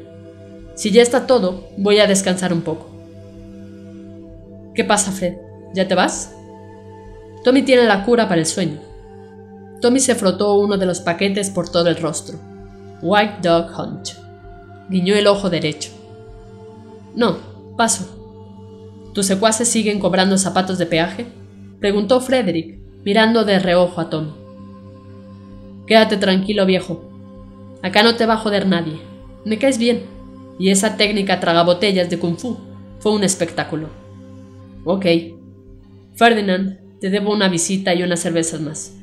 [0.75, 2.91] Si ya está todo, voy a descansar un poco.
[4.75, 5.35] ¿Qué pasa, Fred?
[5.75, 6.35] ¿Ya te vas?
[7.45, 8.81] Tommy tiene la cura para el sueño.
[9.81, 12.39] Tommy se frotó uno de los paquetes por todo el rostro.
[13.03, 14.09] White Dog Hunt.
[14.89, 15.91] Guiñó el ojo derecho.
[17.15, 17.37] No,
[17.77, 18.07] paso.
[19.13, 21.27] ¿Tus secuaces siguen cobrando zapatos de peaje?
[21.81, 24.33] Preguntó Frederick, mirando de reojo a Tommy.
[25.87, 27.04] Quédate tranquilo, viejo.
[27.85, 28.99] Acá no te va a joder nadie.
[29.45, 30.05] Me caes bien.
[30.59, 32.57] Y esa técnica tragabotellas de kung fu
[32.99, 33.91] fue un espectáculo.
[34.87, 35.05] Ok.
[36.15, 38.95] Ferdinand, te debo una visita y unas cervezas más.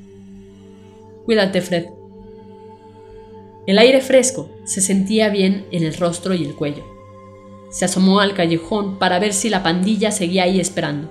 [1.26, 1.86] Cuídate, Fred.
[3.67, 6.84] El aire fresco se sentía bien en el rostro y el cuello.
[7.70, 11.08] Se asomó al callejón para ver si la pandilla seguía ahí esperando.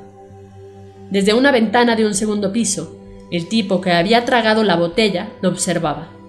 [1.08, 2.96] Desde una ventana de un segundo piso,
[3.30, 6.19] el tipo que había tragado la botella lo observaba.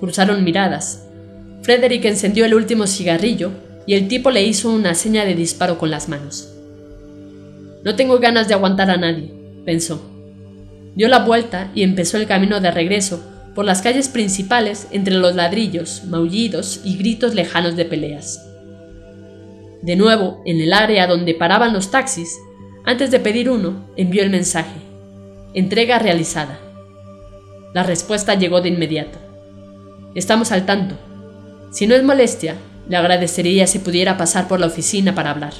[0.00, 1.06] Cruzaron miradas.
[1.62, 3.50] Frederick encendió el último cigarrillo
[3.86, 6.52] y el tipo le hizo una seña de disparo con las manos.
[7.84, 9.32] No tengo ganas de aguantar a nadie,
[9.64, 10.00] pensó.
[10.94, 13.22] Dio la vuelta y empezó el camino de regreso
[13.54, 18.44] por las calles principales entre los ladrillos, maullidos y gritos lejanos de peleas.
[19.82, 22.36] De nuevo, en el área donde paraban los taxis,
[22.84, 24.80] antes de pedir uno, envió el mensaje.
[25.54, 26.58] Entrega realizada.
[27.72, 29.18] La respuesta llegó de inmediato.
[30.16, 30.96] Estamos al tanto.
[31.70, 32.56] Si no es molestia,
[32.88, 35.52] le agradecería si pudiera pasar por la oficina para hablar.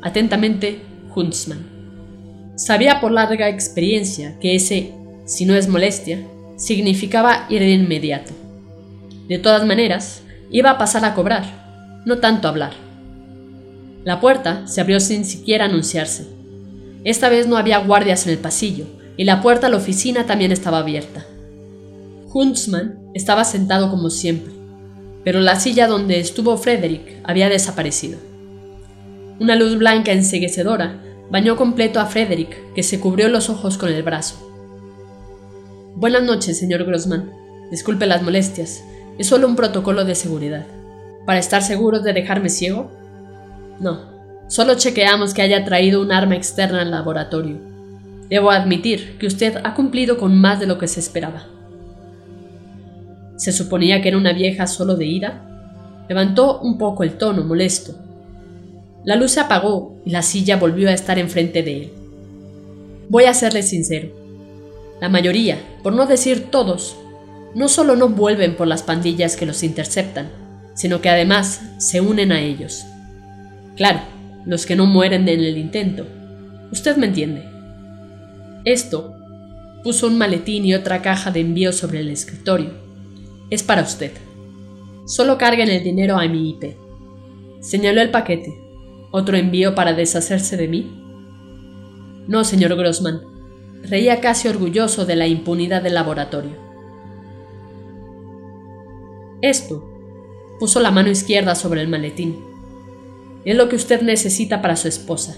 [0.00, 0.80] Atentamente,
[1.14, 2.54] Huntsman.
[2.56, 4.94] Sabía por larga experiencia que ese,
[5.26, 8.32] si no es molestia, significaba ir de inmediato.
[9.28, 11.44] De todas maneras, iba a pasar a cobrar,
[12.06, 12.72] no tanto a hablar.
[14.02, 16.26] La puerta se abrió sin siquiera anunciarse.
[17.04, 18.86] Esta vez no había guardias en el pasillo,
[19.18, 21.26] y la puerta a la oficina también estaba abierta.
[22.36, 24.52] Huntsman estaba sentado como siempre,
[25.22, 28.18] pero la silla donde estuvo Frederick había desaparecido.
[29.38, 34.02] Una luz blanca enseguecedora bañó completo a Frederick, que se cubrió los ojos con el
[34.02, 34.34] brazo.
[35.94, 37.30] Buenas noches, señor Grossman.
[37.70, 38.82] Disculpe las molestias.
[39.16, 40.66] Es solo un protocolo de seguridad.
[41.26, 42.90] ¿Para estar seguros de dejarme ciego?
[43.78, 44.12] No.
[44.48, 47.60] Solo chequeamos que haya traído un arma externa al laboratorio.
[48.28, 51.46] Debo admitir que usted ha cumplido con más de lo que se esperaba.
[53.44, 55.42] ¿Se suponía que era una vieja solo de ira?
[56.08, 57.94] Levantó un poco el tono molesto.
[59.04, 61.92] La luz se apagó y la silla volvió a estar enfrente de él.
[63.10, 64.08] Voy a serle sincero.
[64.98, 66.96] La mayoría, por no decir todos,
[67.54, 70.30] no solo no vuelven por las pandillas que los interceptan,
[70.72, 72.86] sino que además se unen a ellos.
[73.76, 74.00] Claro,
[74.46, 76.06] los que no mueren en el intento.
[76.72, 77.44] Usted me entiende.
[78.64, 79.14] Esto
[79.82, 82.83] Puso un maletín y otra caja de envío sobre el escritorio.
[83.54, 84.10] Es para usted.
[85.06, 86.74] Solo carguen el dinero a mi IP.
[87.60, 88.52] Señaló el paquete.
[89.12, 90.90] ¿Otro envío para deshacerse de mí?
[92.26, 93.22] No, señor Grossman.
[93.84, 96.50] Reía casi orgulloso de la impunidad del laboratorio.
[99.40, 99.88] Esto.
[100.58, 102.34] Puso la mano izquierda sobre el maletín.
[103.44, 105.36] Es lo que usted necesita para su esposa.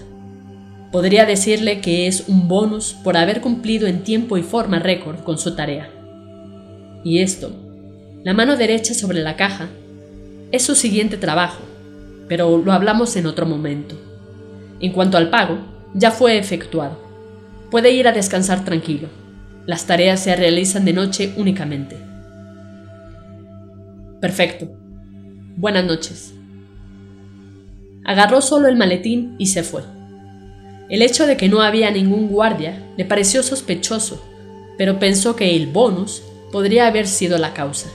[0.91, 5.37] Podría decirle que es un bonus por haber cumplido en tiempo y forma récord con
[5.37, 5.91] su tarea.
[7.03, 7.66] Y esto,
[8.23, 9.67] la mano derecha sobre la caja,
[10.51, 11.61] es su siguiente trabajo,
[12.27, 13.95] pero lo hablamos en otro momento.
[14.79, 15.59] En cuanto al pago,
[15.93, 16.99] ya fue efectuado.
[17.71, 19.09] Puede ir a descansar tranquilo.
[19.65, 21.97] Las tareas se realizan de noche únicamente.
[24.21, 24.67] Perfecto.
[25.57, 26.33] Buenas noches.
[28.05, 29.81] Agarró solo el maletín y se fue.
[30.89, 34.23] El hecho de que no había ningún guardia le pareció sospechoso,
[34.77, 37.89] pero pensó que el bonus podría haber sido la causa.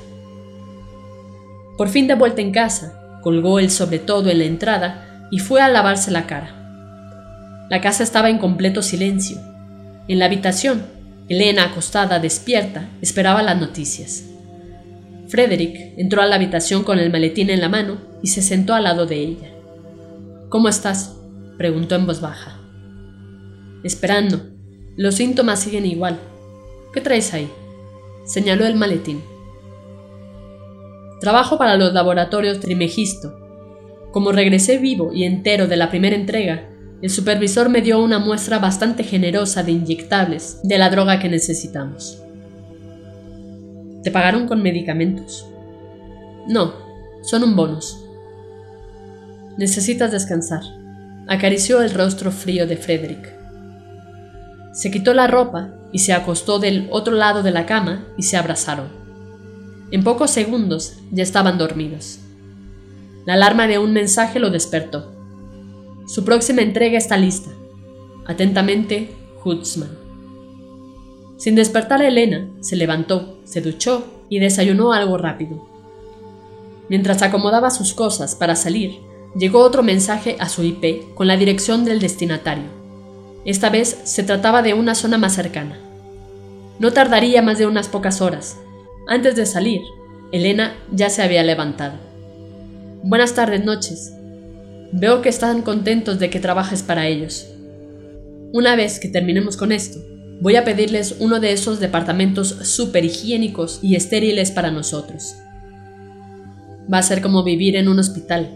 [1.82, 5.60] Por fin de vuelta en casa, colgó el sobre todo en la entrada y fue
[5.60, 7.66] a lavarse la cara.
[7.68, 9.38] La casa estaba en completo silencio.
[10.06, 10.84] En la habitación,
[11.28, 14.26] Elena, acostada, despierta, esperaba las noticias.
[15.26, 18.84] Frederick entró a la habitación con el maletín en la mano y se sentó al
[18.84, 19.50] lado de ella.
[20.50, 21.16] ¿Cómo estás?
[21.58, 22.60] preguntó en voz baja.
[23.82, 24.40] Esperando.
[24.96, 26.20] Los síntomas siguen igual.
[26.94, 27.50] ¿Qué traes ahí?
[28.24, 29.31] Señaló el maletín.
[31.22, 33.38] Trabajo para los laboratorios Trimegisto.
[34.10, 36.68] Como regresé vivo y entero de la primera entrega,
[37.00, 42.20] el supervisor me dio una muestra bastante generosa de inyectables de la droga que necesitamos.
[44.02, 45.46] ¿Te pagaron con medicamentos?
[46.48, 46.74] No,
[47.22, 48.04] son un bonus.
[49.56, 50.62] Necesitas descansar.
[51.28, 53.32] Acarició el rostro frío de Frederick.
[54.72, 58.36] Se quitó la ropa y se acostó del otro lado de la cama y se
[58.36, 59.01] abrazaron.
[59.92, 62.18] En pocos segundos ya estaban dormidos.
[63.26, 65.12] La alarma de un mensaje lo despertó.
[66.06, 67.50] Su próxima entrega está lista.
[68.26, 69.10] Atentamente,
[69.44, 69.90] Hutzman.
[71.36, 75.68] Sin despertar a Elena, se levantó, se duchó y desayunó algo rápido.
[76.88, 78.98] Mientras acomodaba sus cosas para salir,
[79.36, 82.64] llegó otro mensaje a su IP con la dirección del destinatario.
[83.44, 85.78] Esta vez se trataba de una zona más cercana.
[86.78, 88.56] No tardaría más de unas pocas horas.
[89.08, 89.80] Antes de salir,
[90.30, 91.94] Elena ya se había levantado.
[93.02, 94.12] Buenas tardes, noches.
[94.92, 97.48] Veo que están contentos de que trabajes para ellos.
[98.52, 99.98] Una vez que terminemos con esto,
[100.40, 105.34] voy a pedirles uno de esos departamentos súper higiénicos y estériles para nosotros.
[106.92, 108.50] Va a ser como vivir en un hospital.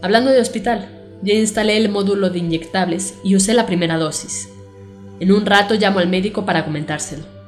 [0.00, 0.88] Hablando de hospital,
[1.22, 4.48] ya instalé el módulo de inyectables y usé la primera dosis.
[5.18, 7.39] En un rato llamo al médico para comentárselo.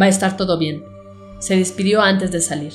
[0.00, 0.84] Va a estar todo bien.
[1.38, 2.72] Se despidió antes de salir.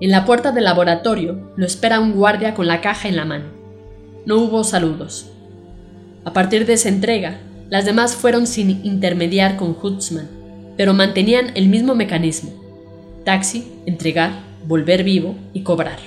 [0.00, 3.46] En la puerta del laboratorio lo espera un guardia con la caja en la mano.
[4.26, 5.30] No hubo saludos.
[6.24, 7.40] A partir de esa entrega,
[7.70, 10.28] las demás fueron sin intermediar con Hutzman,
[10.76, 12.52] pero mantenían el mismo mecanismo.
[13.24, 14.32] Taxi, entregar,
[14.66, 15.98] volver vivo y cobrar.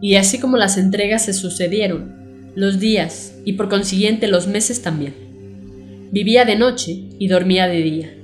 [0.00, 5.14] Y así como las entregas se sucedieron, los días y por consiguiente los meses también.
[6.10, 8.15] Vivía de noche y dormía de día.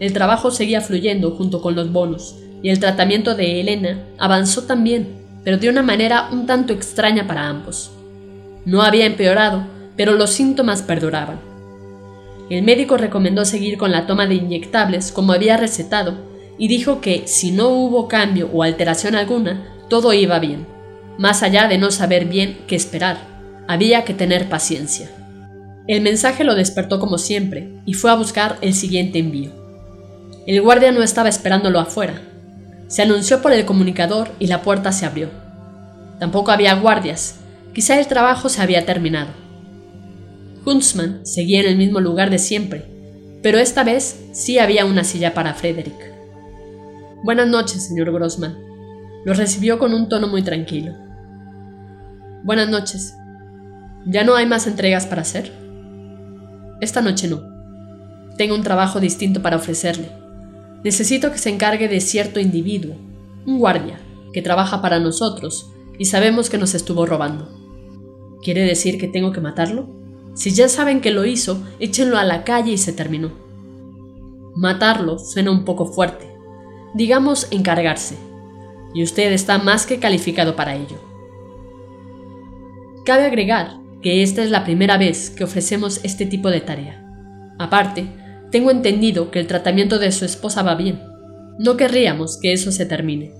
[0.00, 5.08] El trabajo seguía fluyendo junto con los bonos y el tratamiento de Elena avanzó también,
[5.44, 7.90] pero de una manera un tanto extraña para ambos.
[8.64, 9.64] No había empeorado,
[9.96, 11.40] pero los síntomas perduraban.
[12.50, 16.14] El médico recomendó seguir con la toma de inyectables como había recetado
[16.58, 20.66] y dijo que si no hubo cambio o alteración alguna, todo iba bien.
[21.18, 23.18] Más allá de no saber bien qué esperar,
[23.66, 25.10] había que tener paciencia.
[25.86, 29.57] El mensaje lo despertó como siempre y fue a buscar el siguiente envío.
[30.48, 32.22] El guardia no estaba esperándolo afuera.
[32.86, 35.28] Se anunció por el comunicador y la puerta se abrió.
[36.18, 37.40] Tampoco había guardias.
[37.74, 39.28] Quizá el trabajo se había terminado.
[40.64, 42.86] Huntsman seguía en el mismo lugar de siempre,
[43.42, 46.14] pero esta vez sí había una silla para Frederick.
[47.22, 48.56] Buenas noches, señor Grossman.
[49.26, 50.94] Lo recibió con un tono muy tranquilo.
[52.42, 53.14] Buenas noches.
[54.06, 55.52] ¿Ya no hay más entregas para hacer?
[56.80, 57.42] Esta noche no.
[58.38, 60.26] Tengo un trabajo distinto para ofrecerle.
[60.84, 62.94] Necesito que se encargue de cierto individuo,
[63.46, 64.00] un guardia,
[64.32, 67.48] que trabaja para nosotros y sabemos que nos estuvo robando.
[68.42, 69.88] ¿Quiere decir que tengo que matarlo?
[70.34, 73.32] Si ya saben que lo hizo, échenlo a la calle y se terminó.
[74.54, 76.28] Matarlo suena un poco fuerte.
[76.94, 78.16] Digamos encargarse.
[78.94, 80.96] Y usted está más que calificado para ello.
[83.04, 87.04] Cabe agregar que esta es la primera vez que ofrecemos este tipo de tarea.
[87.58, 88.06] Aparte,
[88.50, 91.00] tengo entendido que el tratamiento de su esposa va bien.
[91.58, 93.32] No querríamos que eso se termine.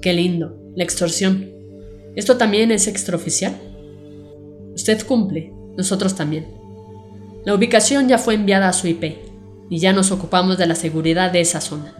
[0.00, 1.50] Qué lindo, la extorsión.
[2.14, 3.56] ¿Esto también es extraoficial?
[4.74, 6.46] Usted cumple, nosotros también.
[7.44, 9.16] La ubicación ya fue enviada a su IP
[9.70, 11.94] y ya nos ocupamos de la seguridad de esa zona.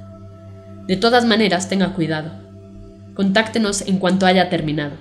[0.86, 2.30] De todas maneras, tenga cuidado.
[3.14, 4.96] Contáctenos en cuanto haya terminado.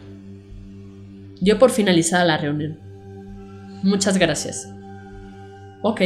[1.39, 2.79] Dio por finalizada la reunión.
[3.83, 4.67] Muchas gracias.
[5.83, 6.01] Ok.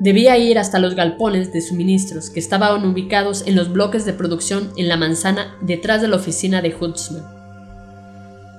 [0.00, 4.70] Debía ir hasta los galpones de suministros que estaban ubicados en los bloques de producción
[4.76, 7.24] en la manzana detrás de la oficina de Huntsman.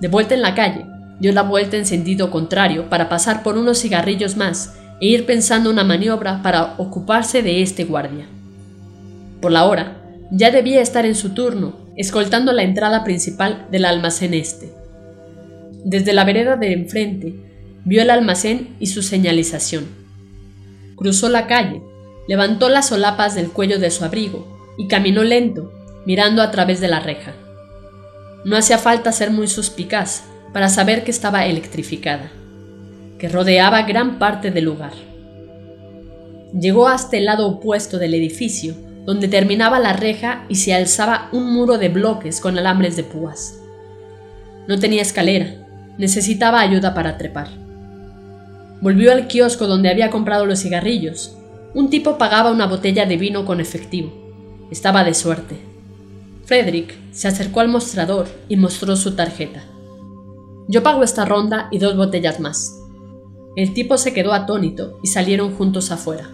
[0.02, 0.86] De vuelta en la calle,
[1.20, 5.70] dio la vuelta en sentido contrario para pasar por unos cigarrillos más e ir pensando
[5.70, 8.26] una maniobra para ocuparse de este guardia.
[9.42, 14.34] Por la hora, ya debía estar en su turno, escoltando la entrada principal del almacén
[14.34, 14.74] este.
[15.86, 17.36] Desde la vereda de enfrente,
[17.86, 19.86] vio el almacén y su señalización.
[21.00, 21.82] Cruzó la calle,
[22.28, 24.46] levantó las solapas del cuello de su abrigo
[24.78, 25.72] y caminó lento,
[26.06, 27.34] mirando a través de la reja.
[28.46, 32.30] No hacía falta ser muy suspicaz para saber que estaba electrificada,
[33.18, 34.94] que rodeaba gran parte del lugar.
[36.54, 38.76] Llegó hasta el lado opuesto del edificio
[39.10, 43.60] donde terminaba la reja y se alzaba un muro de bloques con alambres de púas.
[44.68, 47.48] No tenía escalera, necesitaba ayuda para trepar.
[48.82, 51.36] Volvió al kiosco donde había comprado los cigarrillos.
[51.74, 54.12] Un tipo pagaba una botella de vino con efectivo.
[54.72, 55.58] Estaba de suerte.
[56.46, 59.64] Frederick se acercó al mostrador y mostró su tarjeta.
[60.68, 62.76] Yo pago esta ronda y dos botellas más.
[63.56, 66.30] El tipo se quedó atónito y salieron juntos afuera.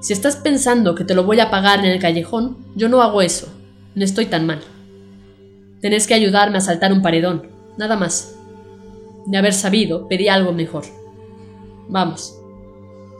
[0.00, 3.22] Si estás pensando que te lo voy a pagar en el callejón, yo no hago
[3.22, 3.48] eso.
[3.94, 4.60] No estoy tan mal.
[5.80, 8.36] Tenés que ayudarme a saltar un paredón, nada más.
[9.26, 10.84] De haber sabido, pedí algo mejor.
[11.88, 12.38] Vamos.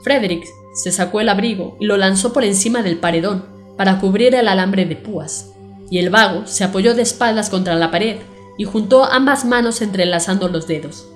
[0.03, 3.45] Frederick se sacó el abrigo y lo lanzó por encima del paredón
[3.77, 5.53] para cubrir el alambre de púas,
[5.89, 8.17] y el vago se apoyó de espaldas contra la pared
[8.57, 11.07] y juntó ambas manos entrelazando los dedos.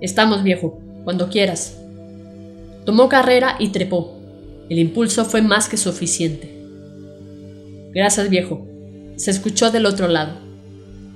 [0.00, 1.78] Estamos, viejo, cuando quieras.
[2.84, 4.16] Tomó carrera y trepó.
[4.68, 6.52] El impulso fue más que suficiente.
[7.94, 8.66] Gracias, viejo.
[9.16, 10.34] Se escuchó del otro lado.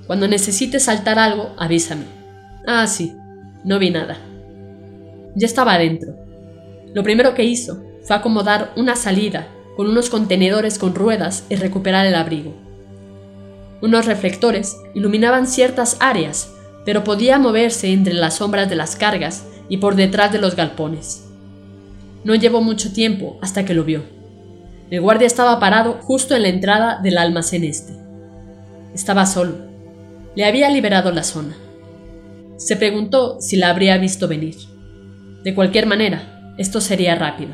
[0.07, 2.20] Cuando necesites saltar algo, avísame.
[2.73, 3.17] Ah, sí.
[3.65, 4.17] No vi nada.
[5.35, 6.15] Ya estaba adentro.
[6.95, 12.07] Lo primero que hizo fue acomodar una salida con unos contenedores con ruedas y recuperar
[12.07, 12.55] el abrigo.
[13.83, 16.53] Unos reflectores iluminaban ciertas áreas,
[16.85, 21.27] pero podía moverse entre las sombras de las cargas y por detrás de los galpones.
[22.23, 24.05] No llevó mucho tiempo hasta que lo vio.
[24.91, 27.95] El guardia estaba parado justo en la entrada del almacén este.
[28.95, 29.57] Estaba solo.
[30.37, 31.57] Le había liberado la zona.
[32.61, 34.55] Se preguntó si la habría visto venir.
[35.43, 37.53] De cualquier manera, esto sería rápido.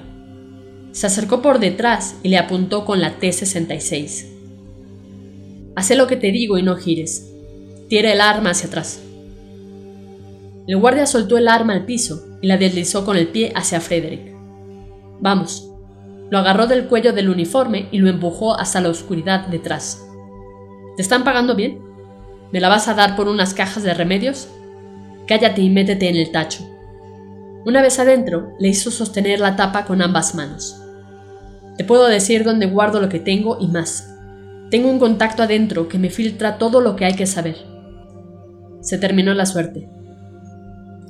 [0.91, 4.27] Se acercó por detrás y le apuntó con la T-66.
[5.77, 7.33] Haz lo que te digo y no gires.
[7.89, 9.01] Tira el arma hacia atrás.
[10.67, 14.35] El guardia soltó el arma al piso y la deslizó con el pie hacia Frederick.
[15.21, 15.71] Vamos.
[16.31, 20.05] Lo agarró del cuello del uniforme y lo empujó hasta la oscuridad detrás.
[20.97, 21.79] ¿Te están pagando bien?
[22.51, 24.49] ¿Me la vas a dar por unas cajas de remedios?
[25.27, 26.65] Cállate y métete en el tacho.
[27.65, 30.81] Una vez adentro, le hizo sostener la tapa con ambas manos.
[31.77, 34.15] Te puedo decir dónde guardo lo que tengo y más.
[34.71, 37.57] Tengo un contacto adentro que me filtra todo lo que hay que saber.
[38.81, 39.89] Se terminó la suerte.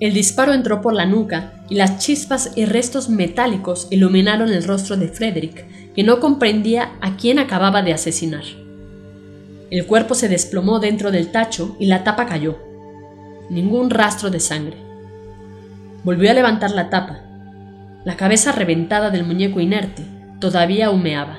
[0.01, 4.97] El disparo entró por la nuca y las chispas y restos metálicos iluminaron el rostro
[4.97, 8.45] de Frederick, que no comprendía a quién acababa de asesinar.
[9.71, 12.66] El cuerpo se desplomó dentro del tacho y la tapa cayó.
[13.51, 14.77] Ningún rastro de sangre.
[16.05, 17.21] Volvió a levantar la tapa.
[18.05, 20.05] La cabeza reventada del muñeco inerte
[20.41, 21.39] todavía humeaba.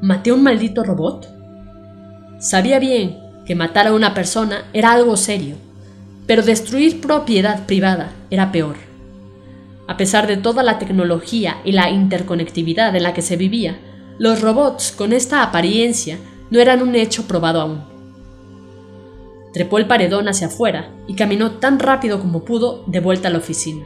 [0.00, 1.28] ¿Maté a un maldito robot?
[2.38, 5.56] Sabía bien que matar a una persona era algo serio
[6.28, 8.76] pero destruir propiedad privada era peor.
[9.88, 13.78] A pesar de toda la tecnología y la interconectividad en la que se vivía,
[14.18, 16.18] los robots con esta apariencia
[16.50, 17.82] no eran un hecho probado aún.
[19.58, 23.38] Trepó el paredón hacia afuera y caminó tan rápido como pudo de vuelta a la
[23.38, 23.84] oficina.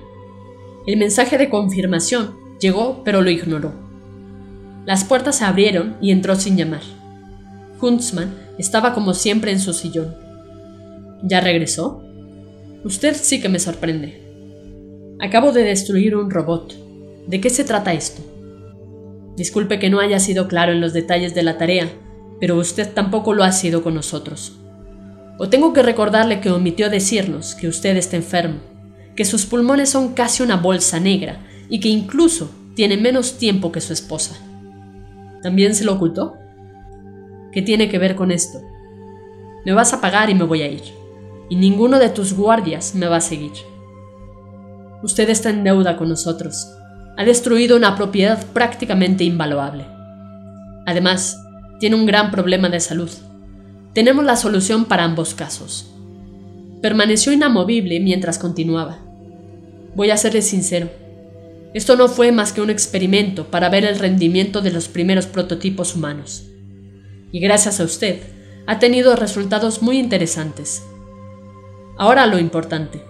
[0.87, 3.73] El mensaje de confirmación llegó pero lo ignoró.
[4.85, 6.83] Las puertas se abrieron y entró sin llamar.
[7.81, 10.15] Huntsman estaba como siempre en su sillón.
[11.23, 12.03] ¿Ya regresó?
[12.85, 15.17] Usted sí que me sorprende.
[15.21, 16.75] Acabo de destruir un robot.
[17.27, 18.21] ¿De qué se trata esto?
[19.39, 21.89] Disculpe que no haya sido claro en los detalles de la tarea,
[22.41, 24.59] pero usted tampoco lo ha sido con nosotros.
[25.43, 28.61] O tengo que recordarle que omitió decirnos que usted está enfermo,
[29.17, 33.81] que sus pulmones son casi una bolsa negra y que incluso tiene menos tiempo que
[33.81, 34.37] su esposa.
[35.43, 36.35] ¿También se lo ocultó?
[37.51, 38.61] ¿Qué tiene que ver con esto?
[39.65, 40.85] Me vas a pagar y me voy a ir.
[41.51, 43.51] Y ninguno de tus guardias me va a seguir.
[45.03, 46.69] Usted está en deuda con nosotros.
[47.17, 49.87] Ha destruido una propiedad prácticamente invaluable.
[50.87, 51.37] Además,
[51.81, 53.11] tiene un gran problema de salud.
[53.95, 55.93] Tenemos la solución para ambos casos.
[56.81, 58.99] Permaneció inamovible mientras continuaba.
[59.95, 60.89] Voy a serle sincero.
[61.75, 65.95] Esto no fue más que un experimento para ver el rendimiento de los primeros prototipos
[65.95, 66.45] humanos.
[67.33, 68.21] Y gracias a usted,
[68.67, 70.83] ha tenido resultados muy interesantes.
[71.99, 73.03] Ahora lo importante.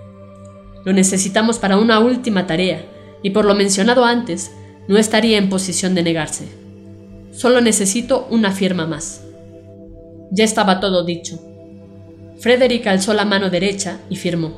[0.84, 2.84] Lo necesitamos para una última tarea,
[3.22, 4.50] y por lo mencionado antes,
[4.88, 6.48] no estaría en posición de negarse.
[7.32, 9.21] Solo necesito una firma más.
[10.34, 11.38] Ya estaba todo dicho.
[12.40, 14.50] Frederick alzó la mano derecha y firmó.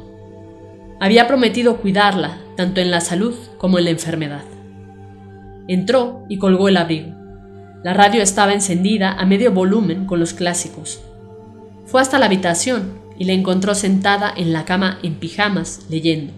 [1.01, 4.45] Había prometido cuidarla, tanto en la salud como en la enfermedad.
[5.66, 7.12] Entró y colgó el abrigo.
[7.83, 11.03] La radio estaba encendida a medio volumen con los clásicos.
[11.87, 16.33] Fue hasta la habitación y la encontró sentada en la cama en pijamas leyendo.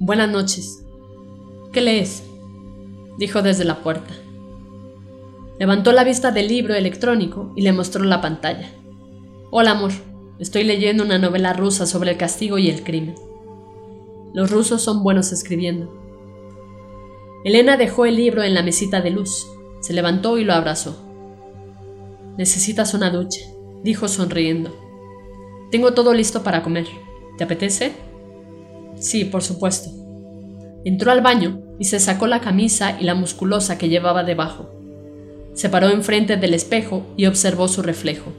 [0.00, 0.84] Buenas noches.
[1.72, 2.24] ¿Qué lees?
[3.16, 4.12] dijo desde la puerta.
[5.58, 8.70] Levantó la vista del libro electrónico y le mostró la pantalla.
[9.50, 9.90] Hola, amor.
[10.38, 13.16] Estoy leyendo una novela rusa sobre el castigo y el crimen.
[14.32, 15.92] Los rusos son buenos escribiendo.
[17.44, 19.48] Elena dejó el libro en la mesita de luz,
[19.80, 20.96] se levantó y lo abrazó.
[22.36, 23.40] Necesitas una ducha,
[23.82, 24.70] dijo sonriendo.
[25.72, 26.86] Tengo todo listo para comer.
[27.36, 27.92] ¿Te apetece?
[28.94, 29.90] Sí, por supuesto.
[30.84, 34.77] Entró al baño y se sacó la camisa y la musculosa que llevaba debajo.
[35.58, 38.32] Se paró enfrente del espejo y observó su reflejo.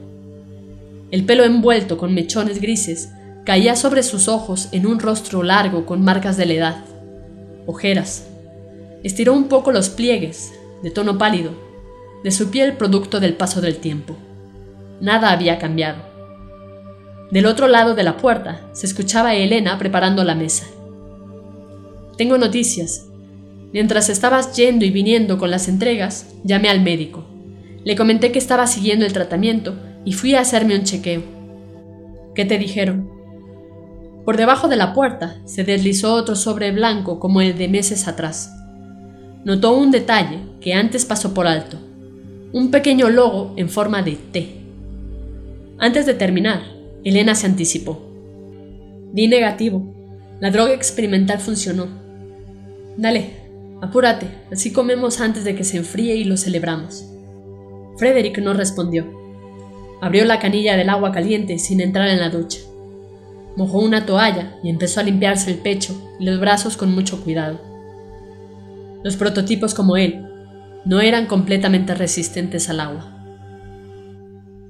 [1.10, 3.10] El pelo envuelto con mechones grises
[3.44, 6.84] caía sobre sus ojos en un rostro largo con marcas de la edad,
[7.66, 8.26] ojeras.
[9.02, 10.50] Estiró un poco los pliegues,
[10.82, 11.50] de tono pálido,
[12.24, 14.16] de su piel producto del paso del tiempo.
[15.02, 15.98] Nada había cambiado.
[17.30, 20.64] Del otro lado de la puerta se escuchaba a Elena preparando la mesa.
[22.16, 23.09] Tengo noticias.
[23.72, 27.24] Mientras estabas yendo y viniendo con las entregas, llamé al médico.
[27.84, 31.22] Le comenté que estaba siguiendo el tratamiento y fui a hacerme un chequeo.
[32.34, 33.10] ¿Qué te dijeron?
[34.24, 38.52] Por debajo de la puerta se deslizó otro sobre blanco como el de meses atrás.
[39.44, 41.78] Notó un detalle que antes pasó por alto,
[42.52, 44.56] un pequeño logo en forma de T.
[45.78, 46.62] Antes de terminar,
[47.04, 48.02] Elena se anticipó.
[49.12, 49.94] Di negativo.
[50.40, 51.88] La droga experimental funcionó.
[52.96, 53.39] Dale,
[53.80, 57.04] apúrate, así comemos antes de que se enfríe y lo celebramos.
[57.96, 59.06] Frederick no respondió.
[60.00, 62.60] Abrió la canilla del agua caliente sin entrar en la ducha
[63.56, 67.60] mojó una toalla y empezó a limpiarse el pecho y los brazos con mucho cuidado.
[69.02, 70.26] Los prototipos como él
[70.84, 73.16] no eran completamente resistentes al agua.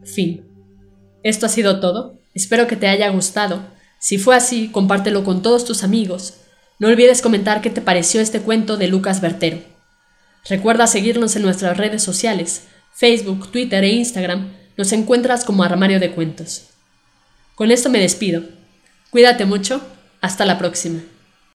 [0.05, 0.45] Fin.
[1.23, 2.19] Esto ha sido todo.
[2.35, 3.61] Espero que te haya gustado.
[3.99, 6.35] Si fue así, compártelo con todos tus amigos.
[6.81, 9.59] No olvides comentar qué te pareció este cuento de Lucas Bertero.
[10.49, 12.63] Recuerda seguirnos en nuestras redes sociales,
[12.95, 14.51] Facebook, Twitter e Instagram.
[14.79, 16.71] Nos encuentras como Armario de Cuentos.
[17.55, 18.45] Con esto me despido.
[19.11, 19.83] Cuídate mucho.
[20.23, 21.01] Hasta la próxima.